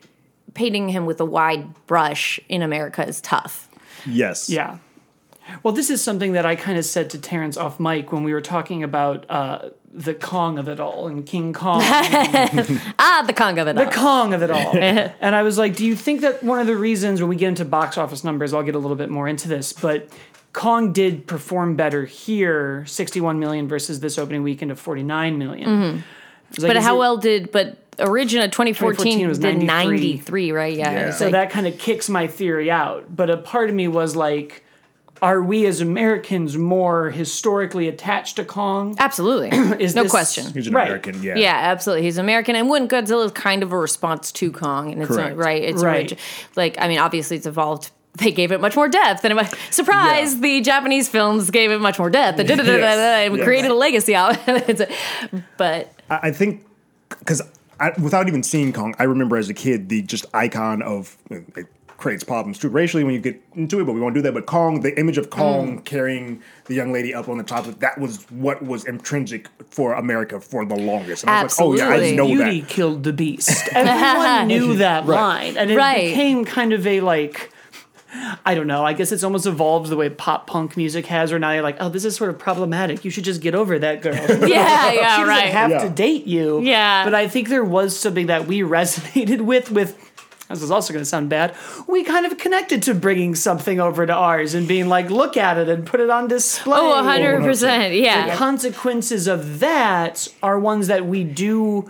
[0.55, 3.68] painting him with a wide brush in America is tough.
[4.07, 4.49] Yes.
[4.51, 4.79] Yeah.
[5.62, 8.33] Well, this is something that I kind of said to Terrence off mic when we
[8.33, 13.59] were talking about uh, the Kong of it all and King Kong, Ah, the Kong
[13.59, 13.77] of it.
[13.77, 13.85] All.
[13.85, 13.90] The.
[13.90, 14.77] Kong of it all.
[14.77, 17.49] and I was like, do you think that one of the reasons when we get
[17.49, 20.09] into box office numbers, I'll get a little bit more into this, but
[20.53, 25.69] Kong did perform better here, 61 million versus this opening weekend of 49 million.
[25.69, 26.03] I was like,
[26.53, 26.67] Mm-hmm.
[26.67, 30.13] But how it- well did but original 2014, 2014 was did 93.
[30.15, 30.77] 93, right?
[30.77, 30.91] Yeah.
[30.93, 31.11] Yeah.
[31.13, 33.15] So like- that kind of kicks my theory out.
[33.15, 34.65] But a part of me was like,
[35.23, 38.97] are we as Americans more historically attached to Kong?
[38.99, 39.51] absolutely.
[39.79, 40.51] Is no this- question.
[40.53, 40.87] He's an Right.
[40.89, 41.23] American.
[41.23, 41.37] Yeah.
[41.37, 42.05] Yeah, absolutely.
[42.07, 45.37] He's American, and when Godzilla is kind of a response to Kong, and it's Correct.
[45.37, 45.63] not, right.
[45.63, 46.11] It's Right.
[46.13, 46.19] orig-
[46.57, 47.91] like I mean, obviously, it's evolved.
[48.14, 50.40] They gave it much more depth, and it, surprise, Yeah.
[50.40, 52.59] the Japanese films gave it much more depth, and, Yes.
[52.61, 53.44] and Yes.
[53.44, 54.37] created a legacy out.
[54.49, 54.90] of it.
[55.57, 56.66] But I, I think
[57.20, 57.40] because
[58.03, 61.66] without even seeing Kong, I remember as a kid the just icon of it
[61.99, 64.33] creates problems too racially when you get into it, but we won't do that.
[64.35, 65.85] But Kong, the image of Kong mm.
[65.85, 70.40] carrying the young lady up on the top, that was what was intrinsic for America
[70.40, 71.25] for the longest.
[71.25, 72.16] And I was like, oh yeah, I Absolutely.
[72.16, 72.68] know Beauty that.
[72.70, 73.68] killed the beast.
[73.73, 76.09] Everyone knew that line, and it Right.
[76.09, 77.53] became kind of a like.
[78.44, 78.85] I don't know.
[78.85, 81.77] I guess it's almost evolved the way pop punk music has, where now you're like,
[81.81, 83.05] oh, this is sort of problematic.
[83.05, 84.14] You should just get over that girl.
[84.49, 85.51] yeah, she yeah, doesn't right.
[85.53, 85.85] have Yeah.
[85.85, 86.61] to date you.
[86.61, 87.05] Yeah.
[87.05, 89.70] But I think there was something that we resonated with.
[89.70, 89.96] With
[90.49, 91.55] this is also going to sound bad.
[91.87, 95.57] We kind of connected to bringing something over to ours and being like, look at
[95.59, 96.77] it and put it on display.
[96.77, 97.94] oh, hundred percent.
[97.94, 98.23] Yeah.
[98.23, 101.88] The Yeah, consequences of that are ones that we do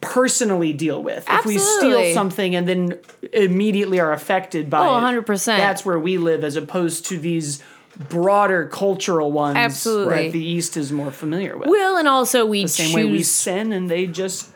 [0.00, 1.26] personally deal with.
[1.28, 2.98] If we steal something and then
[3.32, 5.44] immediately are affected by Oh, 100%.
[5.46, 7.62] That's where we live as opposed to these
[8.08, 10.26] broader cultural ones Absolutely.
[10.26, 11.68] that the East is more familiar with.
[11.68, 12.94] Well, and also we the same choose.
[12.94, 14.50] way we sin and they just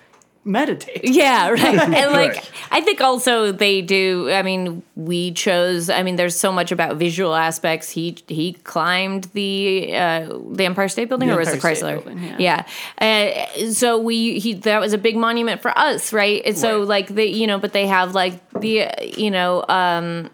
[0.45, 1.01] meditate.
[1.05, 1.79] Yeah, right.
[1.79, 2.51] And like Right.
[2.71, 6.97] I think also they do I mean, we chose I mean, there's so much about
[6.97, 7.91] visual aspects.
[7.91, 12.05] He he climbed the uh the Empire State Building The or was it Empire Chrysler?
[12.05, 12.67] Building, yeah.
[12.99, 16.43] Uh, so we he that was a big monument for us, right?
[16.45, 16.89] And so Right.
[16.89, 20.31] like they you know, but they have like the you know, um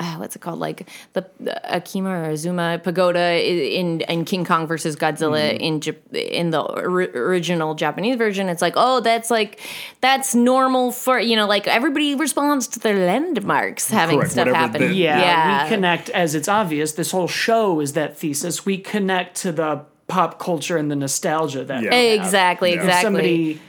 [0.00, 0.58] uh, what's it called?
[0.58, 5.60] Like the, the Akima or Azuma Pagoda in in King Kong versus Godzilla Mm-hmm.
[5.60, 8.48] in Jap- in the ori- original Japanese version.
[8.48, 9.60] It's like, oh, that's like
[10.00, 14.58] that's normal for you know, like everybody responds to their landmarks having Correct, stuff whatever
[14.58, 14.88] happen.
[14.88, 15.64] the- Yeah, yeah.
[15.64, 16.92] we connect as it's obvious.
[16.92, 18.66] This whole show is that thesis.
[18.66, 21.90] We connect to the pop culture and the nostalgia that Yeah.
[21.90, 22.20] we have.
[22.26, 22.76] Exactly, Yeah.
[22.76, 23.04] If exactly.
[23.06, 23.60] somebody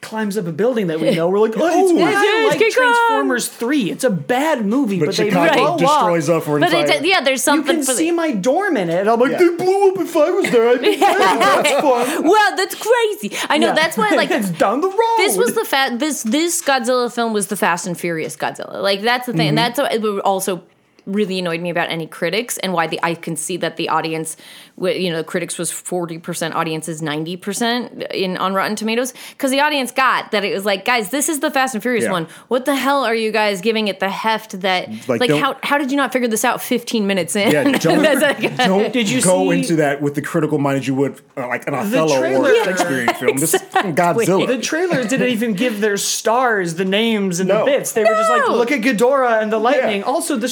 [0.00, 2.58] climbs up a building that we know, we're like, oh, it's why Yes, I like
[2.58, 2.84] King Kong.
[2.94, 3.90] Transformers Three.
[3.90, 5.78] It's a bad movie, but, But they Chicago blow up.
[5.80, 6.86] destroys up but entire.
[6.98, 7.78] it, yeah, there's something.
[7.78, 9.08] You something can for see the, my dorm in it.
[9.08, 9.38] I'm like, Yeah.
[9.38, 10.68] they blew up if I was there.
[10.68, 11.18] I'd be there.
[11.18, 12.24] That's fun.
[12.28, 13.36] Wow, that's crazy.
[13.48, 13.72] I know Yeah.
[13.74, 15.16] that's why like it's down the road.
[15.18, 18.80] this was the fa- this this Godzilla film was the Fast and Furious Godzilla.
[18.82, 19.74] Like that's the thing, and mm-hmm.
[19.74, 20.62] that's what it also
[21.08, 24.36] really annoyed me about any critics and why the I can see that the audience,
[24.76, 29.14] wi- you know, the critics was forty percent, audiences ninety percent in on Rotten Tomatoes
[29.30, 32.04] because the audience got that it was like, guys, this is the Fast and Furious
[32.04, 32.12] Yeah.
[32.12, 32.28] one.
[32.48, 35.78] What the hell are you guys giving it the heft that Like, like, how how
[35.78, 37.50] did you not figure this out fifteen minutes in?
[37.52, 40.86] yeah, don't, like- don't Did you go see- into that with the critical mind as
[40.86, 42.64] you would uh, like an Othello trailer- or Yeah.
[42.64, 43.36] Shakespearean film.
[43.38, 44.62] This is fucking The Godzilla.
[44.62, 47.92] trailers didn't even give their stars the names and the bits.
[47.92, 50.00] They were just like, look at Ghidorah and the lightning.
[50.00, 50.06] Yeah.
[50.06, 50.48] Also, the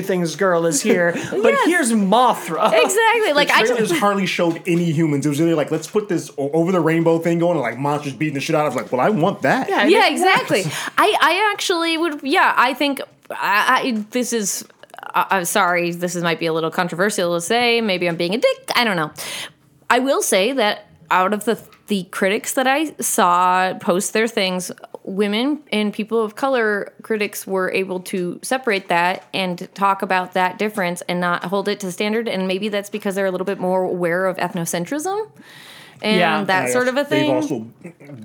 [0.00, 1.66] Stranger Things girl is here, but Yes.
[1.66, 2.70] here's Mothra.
[2.72, 3.32] exactly.
[3.32, 5.24] Like I just hardly showed any humans.
[5.26, 8.12] It was really like, let's put this over the rainbow thing going, and like monsters
[8.12, 8.62] beating the shit out.
[8.62, 9.68] I was like, well, I want that.
[9.68, 10.62] Yeah, yeah exactly
[10.98, 14.64] i i actually would yeah i think i, I this is
[15.14, 18.34] I, i'm sorry this is might be a little controversial to say maybe i'm being
[18.34, 19.12] a dick i don't know
[19.90, 24.70] i will say that out of the the critics that i saw post their things
[25.06, 30.58] women and people of color critics were able to separate that and talk about that
[30.58, 32.28] difference and not hold it to standard.
[32.28, 35.30] And maybe that's because they're a little bit more aware of ethnocentrism
[36.02, 36.44] and Yeah.
[36.44, 37.26] that I sort of a thing.
[37.30, 37.66] They've also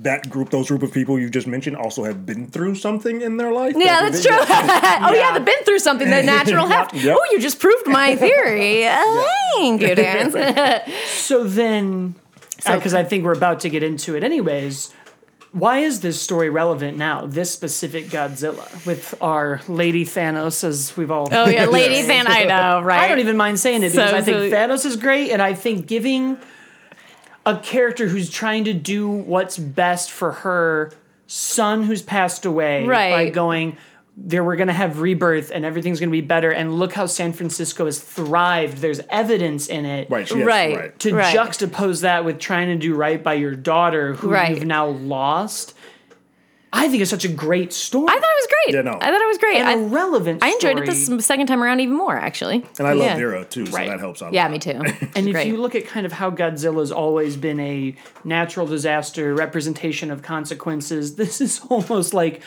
[0.02, 3.36] that group, those group of people you just mentioned, also have been through something in
[3.38, 3.74] their life.
[3.78, 4.38] yeah, That that's they- true.
[4.40, 6.10] oh yeah, they've been through something.
[6.10, 6.94] The natural heft.
[6.94, 7.16] Yep.
[7.18, 8.84] Oh, you just proved my theory.
[8.86, 9.02] Uh,
[9.54, 10.82] thank you, Dan.
[11.06, 12.16] So then,
[12.56, 14.92] because uh, I think we're about to get into it anyways,
[15.52, 17.26] why is this story relevant now?
[17.26, 21.28] This specific Godzilla with our Lady Thanos, as we've all.
[21.30, 23.00] Oh yeah, Lady and I know, right?
[23.02, 25.42] I don't even mind saying it because So- I think so- Thanos is great, and
[25.42, 26.38] I think giving
[27.44, 30.92] a character who's trying to do what's best for her
[31.26, 33.10] son who's passed away right.
[33.10, 33.76] by going
[34.16, 37.06] there we're going to have rebirth and everything's going to be better and look how
[37.06, 40.76] San Francisco has thrived there's evidence in it Right, yes, Right.
[40.76, 40.98] right.
[41.00, 41.34] to Right.
[41.34, 44.50] juxtapose that with trying to do right by your daughter who Right.
[44.54, 45.74] you've now lost
[46.74, 48.74] I think it's such a great story I thought it was great.
[48.76, 48.96] Yeah, no.
[48.98, 49.56] I thought it was great.
[49.58, 51.16] and a I, relevant I enjoyed it story.
[51.18, 52.64] this second time around even more, actually.
[52.78, 53.16] And I love yeah.
[53.16, 53.88] Vera too, so Right.
[53.90, 54.32] that helps out.
[54.32, 54.80] Yeah, me too.
[55.14, 55.48] And if Great.
[55.48, 61.14] you look at kind of how Godzilla's always been a natural disaster representation of consequences,
[61.16, 62.40] this is almost like,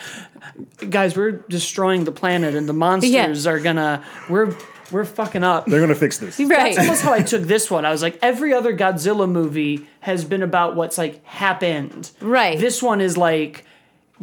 [0.90, 4.56] guys, we're destroying the planet, and the monsters are gonna we're
[4.92, 5.66] we're fucking up.
[5.68, 6.40] They're gonna fix this.
[6.40, 6.76] right.
[6.76, 7.86] That's almost how I took this one.
[7.86, 12.12] I was like, every other Godzilla movie has been about what's like happened.
[12.22, 12.60] Right.
[12.60, 13.66] This one is like,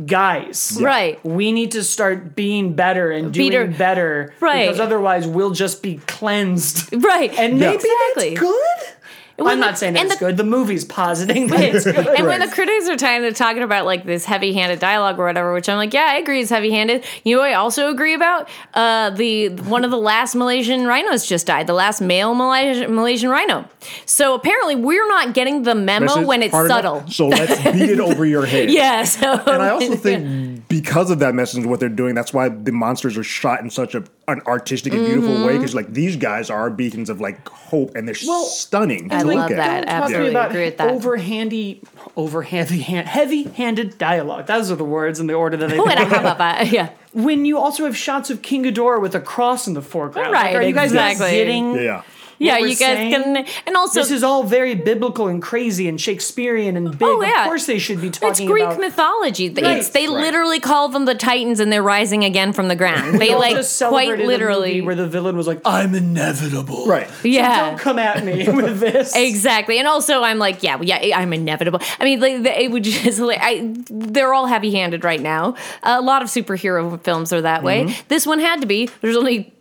[0.06, 1.22] guys, Right.
[1.24, 4.66] We need to start being better and doing Better- better, Right.
[4.66, 6.92] Because otherwise, we'll just be cleansed.
[7.04, 7.32] Right.
[7.38, 8.30] And maybe Exactly.
[8.30, 8.96] that's good.
[9.44, 10.36] When I'm the- not saying and that's the- good.
[10.36, 11.96] The movie's positing that it's good.
[11.96, 15.52] And when the critics are kind of talking about like this heavy-handed dialogue or whatever,
[15.52, 17.04] which I'm like, yeah, I agree, it's heavy-handed.
[17.24, 21.26] You know, what I also agree about uh, the one of the last Malaysian rhinos
[21.26, 23.68] just died, the last male Malaysian, Malaysian rhino.
[24.06, 27.04] So apparently, we're not getting the memo Message when it's hard enough, subtle.
[27.10, 28.70] So let's beat it over your head.
[28.70, 29.04] Yeah.
[29.04, 32.48] So And I also think because of that message and what they're doing, that's why
[32.48, 35.44] the monsters are shot in such a an artistic and beautiful Mm-hmm.
[35.46, 35.56] way.
[35.58, 39.08] Because like these guys are beacons of like hope, and they're Well, stunning.
[39.10, 39.56] to I look love at.
[39.56, 39.80] that.
[39.86, 40.90] Talk to me Absolutely about agree with that.
[40.94, 41.82] overhandy,
[42.16, 44.46] over heavy, hand, heavy-handed dialogue.
[44.46, 45.78] Those are the words in the order that they.
[45.78, 46.90] Oh, and I have a- yeah.
[47.12, 50.52] when you also have shots of King Ghidorah with a cross in the foreground, Right,
[50.54, 51.36] Like, are you guys not exactly.
[51.38, 51.74] getting?
[51.76, 52.02] Yeah.
[52.46, 53.12] Yeah, you guys saying?
[53.12, 57.02] can, and also This is all very biblical and crazy and Shakespearean and big.
[57.08, 57.42] Oh, yeah.
[57.42, 58.78] Of course, they should be talking It's Greek about.
[58.80, 59.46] mythology.
[59.46, 60.10] It's, they Right.
[60.22, 63.20] literally call them the Titans, and they're rising again from the ground.
[63.20, 64.68] They We like just celebrated quite a literally.
[64.68, 67.08] movie where the villain was like, "I'm inevitable." Right.
[67.22, 67.70] yeah.
[67.70, 69.14] Don't come at me with this.
[69.16, 71.80] Exactly, and also I'm like, yeah, yeah, I'm inevitable.
[72.00, 75.54] I mean, like, it would just, like, I, they're all heavy-handed right now.
[75.82, 77.84] A lot of superhero films are that way.
[77.84, 78.02] Mm-hmm.
[78.08, 78.88] This one had to be.
[79.00, 79.52] There's only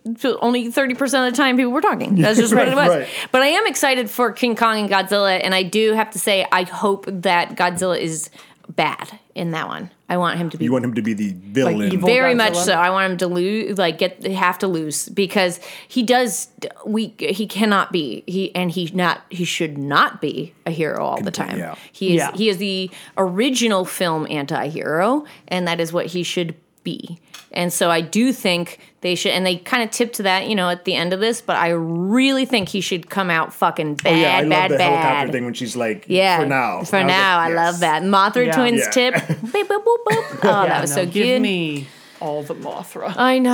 [0.41, 2.15] only thirty percent of the time people were talking.
[2.15, 2.89] That's just what it was.
[2.89, 3.07] right.
[3.31, 6.45] But I am excited for King Kong and Godzilla, and I do have to say,
[6.51, 8.29] I hope that Godzilla is
[8.75, 9.91] bad in that one.
[10.07, 11.91] I want him to be You want him to be the villain.
[11.93, 12.07] evil?
[12.07, 12.37] very Godzilla?
[12.37, 12.73] much so.
[12.73, 16.47] I want him to lose, like get have to lose because he does.
[16.85, 21.21] We he cannot be he and he not he should not be a hero all
[21.21, 21.57] the time.
[21.57, 21.75] yeah.
[21.93, 22.31] He is Yeah.
[22.35, 27.19] he is the original film anti-hero, and that is what he should be.
[27.53, 30.55] And so I do think they should, and they kind of tip to that, you
[30.55, 31.41] know, at the end of this.
[31.41, 34.71] But I really think he should come out fucking bad, oh yeah, I love bad,
[34.71, 34.99] the bad.
[35.03, 36.83] helicopter thing when she's like, Yeah, for now.
[36.83, 38.51] For And was now, like, I love that Mothra Yeah.
[38.55, 38.89] twins Yeah.
[38.91, 39.13] tip.
[39.51, 40.39] Beep, boop, boop, boop.
[40.43, 41.23] Oh, that was No, so give good.
[41.25, 41.87] Give me
[42.21, 43.13] all the Mothra.
[43.17, 43.51] I know.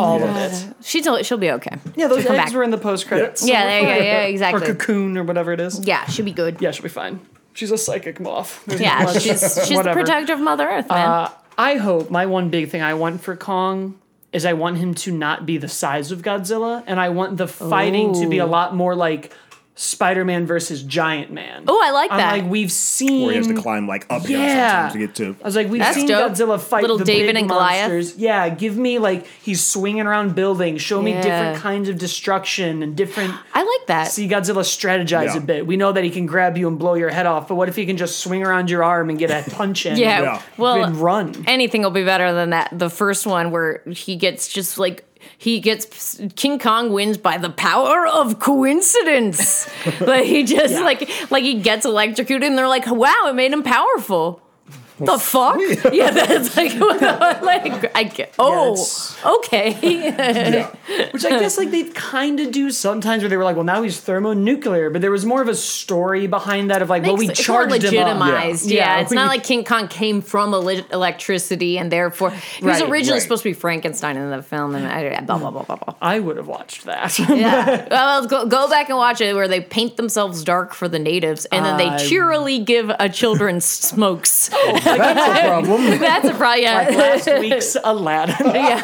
[0.00, 0.74] all of it.
[0.82, 1.76] She'll she'll be okay.
[1.96, 2.54] Yeah, those She'll come eggs back.
[2.56, 3.46] were in the post credits.
[3.46, 3.94] Yeah, there you go.
[4.04, 4.62] Yeah, exactly.
[4.70, 5.84] Or cocoon or whatever it is.
[5.86, 6.62] Yeah, she'll be good.
[6.62, 7.20] Yeah, she'll be fine.
[7.52, 8.64] She's a psychic moth.
[8.66, 11.08] There's Yeah, not she's she's the protector of Mother Earth, man.
[11.08, 13.98] Uh, I hope my one big thing I want for Kong
[14.32, 17.46] is I want him to not be the size of Godzilla, and I want the
[17.46, 19.32] fighting to be a lot more like
[19.76, 21.64] Spider-Man versus Giant Man.
[21.66, 22.32] oh, I like I'm that.
[22.32, 23.22] like we've seen.
[23.22, 24.38] Where he has to climb like up Yeah.
[24.38, 24.88] yeah.
[24.90, 25.34] to get to.
[25.42, 26.32] I was like, we've That's seen dope.
[26.32, 28.16] Godzilla fight Little the David big and Goliath.
[28.16, 30.80] Yeah, give me like he's swinging around buildings.
[30.80, 33.34] Show me different kinds of destruction and different.
[33.52, 34.12] I like that.
[34.12, 35.38] See Godzilla strategize Yeah.
[35.38, 35.66] a bit.
[35.66, 37.74] We know that he can grab you and blow your head off, but what if
[37.74, 39.96] he can just swing around your arm and get a punch in?
[39.98, 40.22] yeah.
[40.22, 40.42] Yeah.
[40.56, 41.44] Well, and run.
[41.48, 42.68] anything will be better than that.
[42.72, 45.04] The first one where he gets just like
[45.38, 49.68] he gets King Kong wins by the power of coincidence.
[50.00, 50.80] like he just Yeah.
[50.80, 54.40] like like he gets electrocuted and they're like, wow, it made him powerful.
[54.98, 55.58] The fuck?
[55.92, 56.72] Yeah, that's like,
[57.42, 58.32] like I get.
[58.38, 60.68] Oh, it's- okay.
[61.12, 63.82] Which I guess like they kind of do sometimes where they were like, well, now
[63.82, 67.28] he's thermonuclear, but there was more of a story behind that of like, well, we
[67.28, 68.20] it's more charged him up.
[68.20, 68.66] legitimized.
[68.70, 72.64] Yeah, Yeah, it's we- not like King Kong came from ele- electricity and therefore he
[72.64, 73.22] was Right, originally right.
[73.22, 75.94] supposed to be Frankenstein in the film and uh, I, blah blah blah blah blah.
[76.00, 77.18] I would have watched that.
[77.34, 80.98] Yeah, well, go, go back and watch it where they paint themselves dark for the
[80.98, 84.50] natives and then they I- cheerily give a children smokes.
[84.66, 85.84] Oh, that's a problem.
[86.00, 86.62] That's a problem.
[86.62, 86.78] Yeah.
[86.88, 88.80] Like last week's Aladdin, yeah.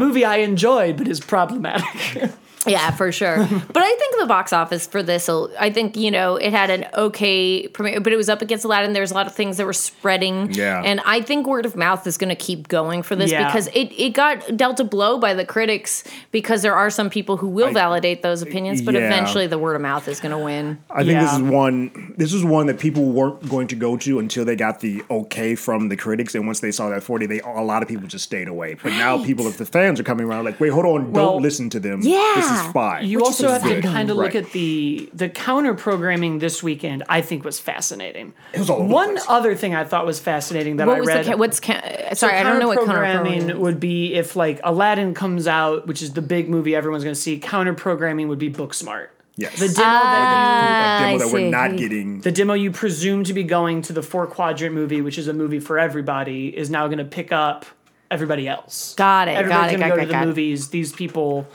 [0.00, 2.30] Movie I enjoyed but is problematic.
[2.66, 3.46] yeah, for sure.
[3.70, 6.86] But I think the box office for this, I think you know, it had an
[6.94, 8.92] okay premiere, but it was up against Aladdin.
[8.92, 10.82] There's a lot of things that were spreading, Yeah.
[10.84, 13.46] And I think word of mouth is going to keep going for this Yeah.
[13.46, 17.36] because it it got dealt a blow by the critics because there are some people
[17.36, 19.06] who will validate those opinions, but yeah.
[19.06, 20.78] eventually the word of mouth is going to win.
[20.90, 22.14] I think this is one.
[22.16, 25.54] This is one that people weren't going to go to until they got the okay
[25.54, 28.24] from the critics, and once they saw that forty, they a lot of people just
[28.24, 28.74] stayed away.
[28.74, 31.70] But now people, if the fans are coming around, like, wait, hold on, don't listen
[31.70, 32.00] to them.
[32.02, 32.32] Yeah.
[32.36, 33.06] this is fine.
[33.06, 37.02] You also is have to kind of look at the the counter programming this weekend.
[37.08, 38.32] I think was fascinating.
[38.52, 39.24] It was all One place.
[39.28, 41.24] other thing I thought was fascinating that What I was read.
[41.26, 42.36] the ca- what's ca- sorry?
[42.36, 43.60] I don't know what counter programming programming.
[43.62, 47.20] would be if like Aladdin comes out, which is the big movie everyone's going to
[47.20, 47.38] see.
[47.38, 49.08] Counter programming would be Booksmart.
[49.36, 49.58] Yes.
[49.58, 52.20] The demo that ah, a demo that we're not getting.
[52.20, 55.32] the demo you presume to be going to the four quadrant movie, which is a
[55.32, 57.64] movie for everybody, is now going to pick up
[58.10, 58.94] everybody else.
[58.96, 60.26] Got it, got Everybody's it, gonna got go it, to the got it.
[60.26, 60.68] movies.
[60.68, 61.46] These people,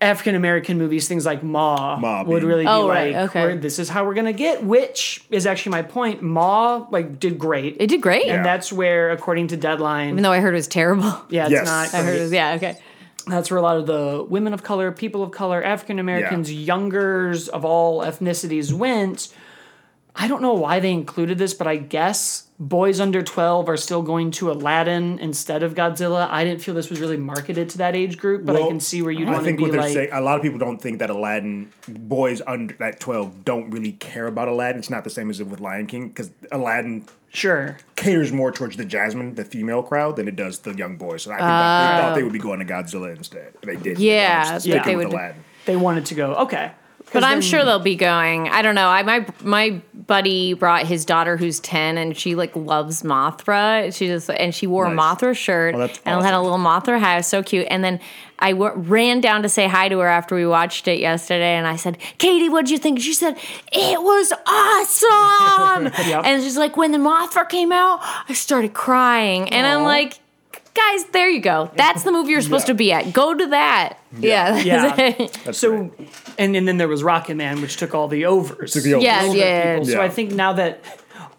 [0.00, 3.56] African American movies, things like Ma, Ma would really be Oh, right, okay.
[3.56, 4.62] This is how we're going to get.
[4.62, 6.20] Which is actually my point.
[6.22, 10.32] Ma like did great, It did great, and that's where, according to Deadline, even though
[10.32, 11.04] I heard it was terrible.
[11.30, 11.66] yeah, it's Yes.
[11.66, 11.94] not.
[11.94, 12.76] I heard it was yeah okay.
[13.26, 17.48] That's where a lot of the women of color, people of color, African Americans, youngers
[17.48, 19.34] of all ethnicities went.
[20.18, 24.00] I don't know why they included this, but I guess boys under 12 are still
[24.00, 26.26] going to Aladdin instead of Godzilla.
[26.30, 29.02] I didn't feel this was really marketed to that age group, but I can see
[29.02, 29.92] where you'd want to think be what they're like.
[29.92, 33.92] saying, a lot of people don't think that Aladdin boys under that twelve don't really
[33.92, 34.78] care about Aladdin.
[34.78, 37.76] It's not the same as with Lion King because Aladdin sure.
[37.94, 41.24] caters more towards the Jasmine, the female crowd, than it does the young boys.
[41.24, 42.24] So I think that they thought they oh.
[42.24, 43.52] would be going to Godzilla instead.
[43.62, 43.98] They did.
[43.98, 45.44] Yeah, but sticking they would- Aladdin.
[45.66, 46.70] They wanted to go, okay.
[47.12, 48.48] But I'm sure they'll be going.
[48.48, 48.88] I don't know.
[48.88, 53.94] I my my buddy brought his daughter who's ten, and she like loves Mothra.
[53.96, 56.42] She just and she wore a Mothra shirt Oh, that's and had a awesome.
[56.44, 57.14] little Mothra hat.
[57.14, 57.66] It was so cute.
[57.70, 58.00] And then
[58.38, 61.66] I w- ran down to say hi to her after we watched it yesterday, and
[61.66, 63.38] I said, "Katie, what'd you think?" She said,
[63.72, 66.22] "It was awesome." Yep.
[66.24, 70.18] And she's like, "When the Mothra came out, I started crying," and I'm like.
[70.76, 71.70] Guys, there you go.
[71.74, 72.72] That's the movie you're supposed Yeah.
[72.72, 73.12] to be at.
[73.12, 73.98] Go to that.
[74.18, 74.58] Yeah.
[74.58, 74.94] Yeah.
[75.44, 75.92] That's So, right.
[76.38, 78.72] and, and then there was Rocket Man, which took all the overs.
[78.74, 79.04] Took the overs.
[79.04, 79.74] Yeah, older yeah.
[79.78, 79.92] people.
[79.92, 80.84] So I think now that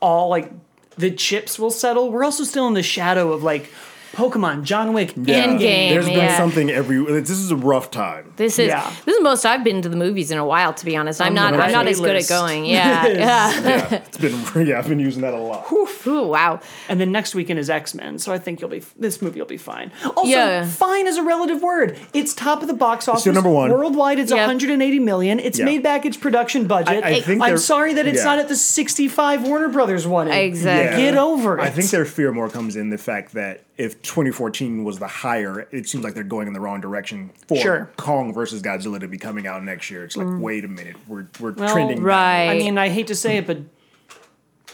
[0.01, 0.51] all like
[0.97, 3.69] the chips will settle, we're also still in the shadow of like
[4.13, 5.45] Pokemon, John Wick, Yeah.
[5.47, 6.37] Endgame, There's been yeah.
[6.37, 7.03] something every.
[7.21, 8.33] This is a rough time.
[8.37, 8.89] This is Yeah.
[9.05, 11.21] this is the most I've been to the movies in a while, to be honest.
[11.21, 12.65] I'm oh On not I'm not as good at going.
[12.77, 13.17] Yeah, yeah.
[13.61, 14.37] Yeah, it's been.
[14.67, 15.71] Yeah, I've been using that a lot.
[15.71, 16.59] Ooh, wow.
[16.89, 19.45] And then next weekend is X Men, so I think you'll be this movie will
[19.47, 19.91] be fine.
[20.15, 20.65] Also, Yeah.
[20.65, 21.97] fine is a relative word.
[22.13, 23.21] It's top of the box office.
[23.21, 23.71] still number one.
[23.71, 24.19] worldwide.
[24.19, 24.39] It's Yep.
[24.39, 25.39] 180 million.
[25.39, 25.65] It's Yeah.
[25.65, 27.03] made back its production budget.
[27.03, 28.23] I- I think I'm sorry that it's yeah.
[28.25, 30.27] not at the 65 Warner Brothers one.
[30.29, 31.01] Exactly.
[31.03, 31.61] Get over it.
[31.61, 35.67] I think their fear more comes in the fact that if 2014 was the higher,
[35.71, 37.91] it seems like they're going in the wrong direction for Sure.
[37.97, 40.03] Kong versus Godzilla to be coming out next year.
[40.03, 40.39] It's like, mm.
[40.39, 41.97] wait a minute, we're we're Well, trending.
[41.97, 42.05] down.
[42.05, 42.49] right.
[42.49, 43.59] I mean, I hate to say it, but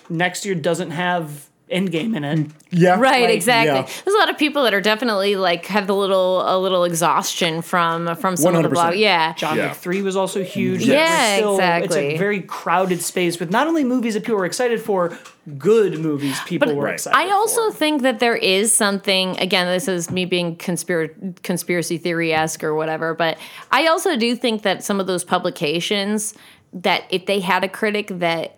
[0.10, 2.48] next year doesn't have Endgame in it.
[2.70, 3.74] Yeah, Right, Like, exactly.
[3.76, 3.82] yeah.
[4.04, 7.62] There's a lot of people that are definitely like have the little a little exhaustion
[7.62, 8.74] from from some of the 100%.
[8.74, 8.96] blog.
[8.96, 9.34] Yeah.
[9.34, 9.70] John Yeah.
[9.70, 10.84] Wick 3 was also huge.
[10.86, 14.46] Yeah, It's still- It's a very crowded space with not only movies that people were
[14.46, 15.18] excited for,
[15.58, 16.94] good movies people were Right.
[16.94, 17.78] excited I also for.
[17.78, 19.38] think that there is something.
[19.40, 21.12] Again, this is me being conspir-
[21.44, 23.38] conspiracy theory esque or whatever, but
[23.72, 26.34] I also do think that some of those publications
[26.74, 28.58] that if they had a critic that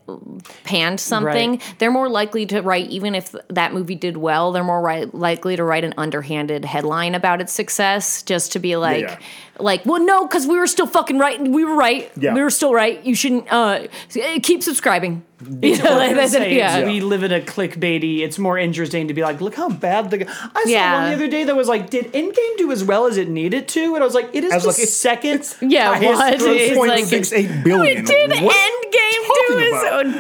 [0.63, 1.75] panned something, Right.
[1.79, 2.89] they're more likely to write.
[2.89, 7.13] Even if that movie did well, they're more right, likely to write an underhanded headline
[7.15, 9.19] about its success, just to be like, yeah.
[9.59, 11.41] like, well, no, because we were still fucking right.
[11.41, 12.09] We were right.
[12.15, 12.33] Yeah.
[12.33, 13.03] We were still right.
[13.05, 13.87] You shouldn't uh,
[14.41, 15.23] keep subscribing.
[15.61, 16.85] You know, like that's- say, yeah.
[16.85, 18.19] we live in a clickbaity.
[18.19, 20.19] It's more interesting to be like, look how bad the.
[20.19, 20.93] g-" I saw Yeah.
[21.01, 23.67] one the other day that was like, did Endgame do as well as it needed
[23.69, 23.95] to?
[23.95, 25.55] And I was like, it is I was the like, it's- second.
[25.61, 26.33] Yeah, highest what?
[26.57, 27.97] It's point like- of- 0.68 billion.
[27.99, 30.05] It did What- Endgame do talking his about?
[30.05, 30.13] own.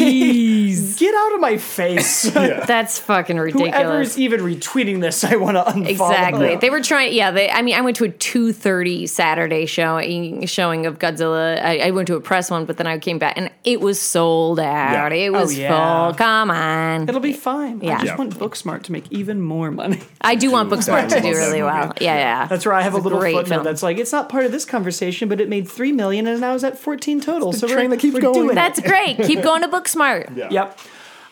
[0.00, 0.98] Jeez.
[0.98, 2.30] Get out of my face.
[2.40, 2.64] Yeah.
[2.64, 3.74] That's fucking ridiculous.
[3.74, 4.18] Whoever's ridiculous.
[4.18, 5.88] even retweeting this, I want to unfollow.
[5.88, 6.50] Exactly.
[6.52, 6.56] Yeah.
[6.58, 7.12] They were trying.
[7.12, 7.30] Yeah.
[7.32, 7.50] They.
[7.50, 11.62] I mean, I went to a two thirty Saturday showing showing of Godzilla.
[11.62, 14.00] I, I went to a press one, but then I came back and it was
[14.00, 14.69] sold out.
[14.70, 15.08] Yeah.
[15.12, 16.06] It was Oh, yeah.
[16.06, 16.14] full.
[16.14, 17.08] Come on.
[17.08, 17.80] It'll be fine.
[17.80, 17.92] Yeah.
[17.92, 18.16] I just Yeah.
[18.16, 20.00] want Booksmart to make even more money.
[20.20, 21.92] I do want Booksmart to do really well.
[22.00, 22.16] Yeah.
[22.16, 22.46] Yeah.
[22.46, 23.64] That's where I have a It's a little great footnote film.
[23.64, 26.54] that's like it's not part of this conversation, but it made three million and now
[26.54, 27.52] it's at fourteen total.
[27.52, 28.34] So we're, that keeps we're going.
[28.34, 28.54] doing it.
[28.54, 29.16] That's great.
[29.18, 30.36] Keep going to Booksmart.
[30.36, 30.48] Yeah.
[30.50, 30.78] Yep.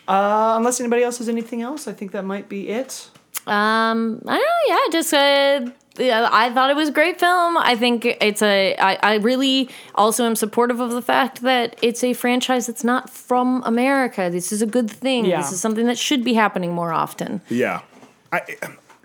[0.09, 3.11] Uh, unless anybody else has anything else, I think that might be it.
[3.47, 4.75] Um, I don't know.
[4.75, 7.57] Yeah, just uh, yeah, I thought it was a great film.
[7.57, 8.77] I think it's a.
[8.77, 13.11] I, I really also am supportive of the fact that it's a franchise that's not
[13.11, 14.29] from America.
[14.31, 15.25] This is a good thing.
[15.25, 15.39] Yeah.
[15.41, 17.41] This is something that should be happening more often.
[17.49, 17.83] Yeah,
[18.33, 18.43] I,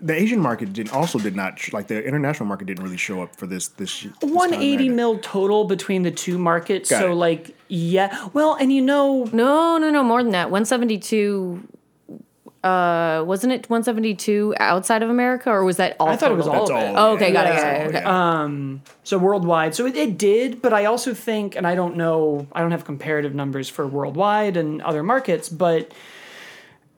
[0.00, 3.34] the Asian market did also did not like the international market didn't really show up
[3.36, 4.02] for this this.
[4.02, 6.90] this 180 mil total between the two markets.
[6.90, 7.14] Got so it.
[7.14, 8.28] like yeah.
[8.32, 10.50] Well, and you know No, no, no, more than that.
[10.50, 11.66] 172.
[12.64, 16.08] Uh, wasn't it 172 outside of America, or was that all?
[16.08, 16.96] I thought it was all That's of it.
[16.96, 17.10] all.
[17.10, 18.72] Oh, okay, got it, got it, all, okay.
[18.72, 18.78] yeah.
[19.02, 22.60] So worldwide, so it, it did, but I also think, and I don't know, I
[22.62, 25.92] don't have comparative numbers for worldwide and other markets, but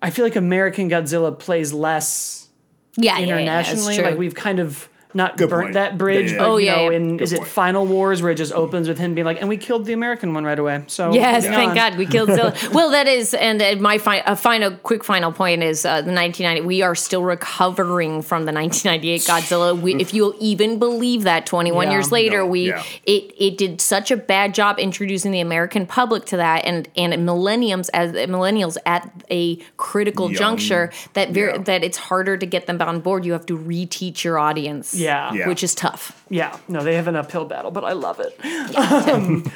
[0.00, 2.48] I feel like American Godzilla plays less
[2.96, 3.98] Yeah, yeah, yeah, internationally.
[4.02, 5.74] like we've kind of not Good burnt point.
[5.74, 6.38] that bridge, Yeah, yeah.
[6.38, 6.96] but Oh, you yeah, know, yeah.
[6.96, 7.48] in is it point.
[7.50, 10.34] Final Wars where it just opens with him being like, and we killed the American
[10.34, 10.84] one right away.
[10.88, 11.74] So Yes, it's thank.
[11.74, 12.54] God we killed Zilla.
[12.72, 16.12] well, that is, and uh, my fi- a final, quick final point is uh, the
[16.12, 16.60] 1990.
[16.66, 19.80] We are still recovering from the 1998 Godzilla.
[19.80, 21.92] We, if you'll even believe that, 21 Yeah.
[21.92, 22.82] years later, No, we yeah.
[23.04, 27.24] it it did such a bad job introducing the American public to that, and and
[27.24, 31.62] millenniums as millennials at a critical Young, juncture that very yeah.
[31.62, 33.24] that it's harder to get them on board.
[33.24, 34.94] You have to reteach your audience.
[34.94, 35.05] Yeah.
[35.06, 35.48] Yeah.
[35.48, 36.24] which is tough.
[36.28, 38.38] Yeah, no, they have an uphill battle, but I love it.
[38.76, 39.50] Um,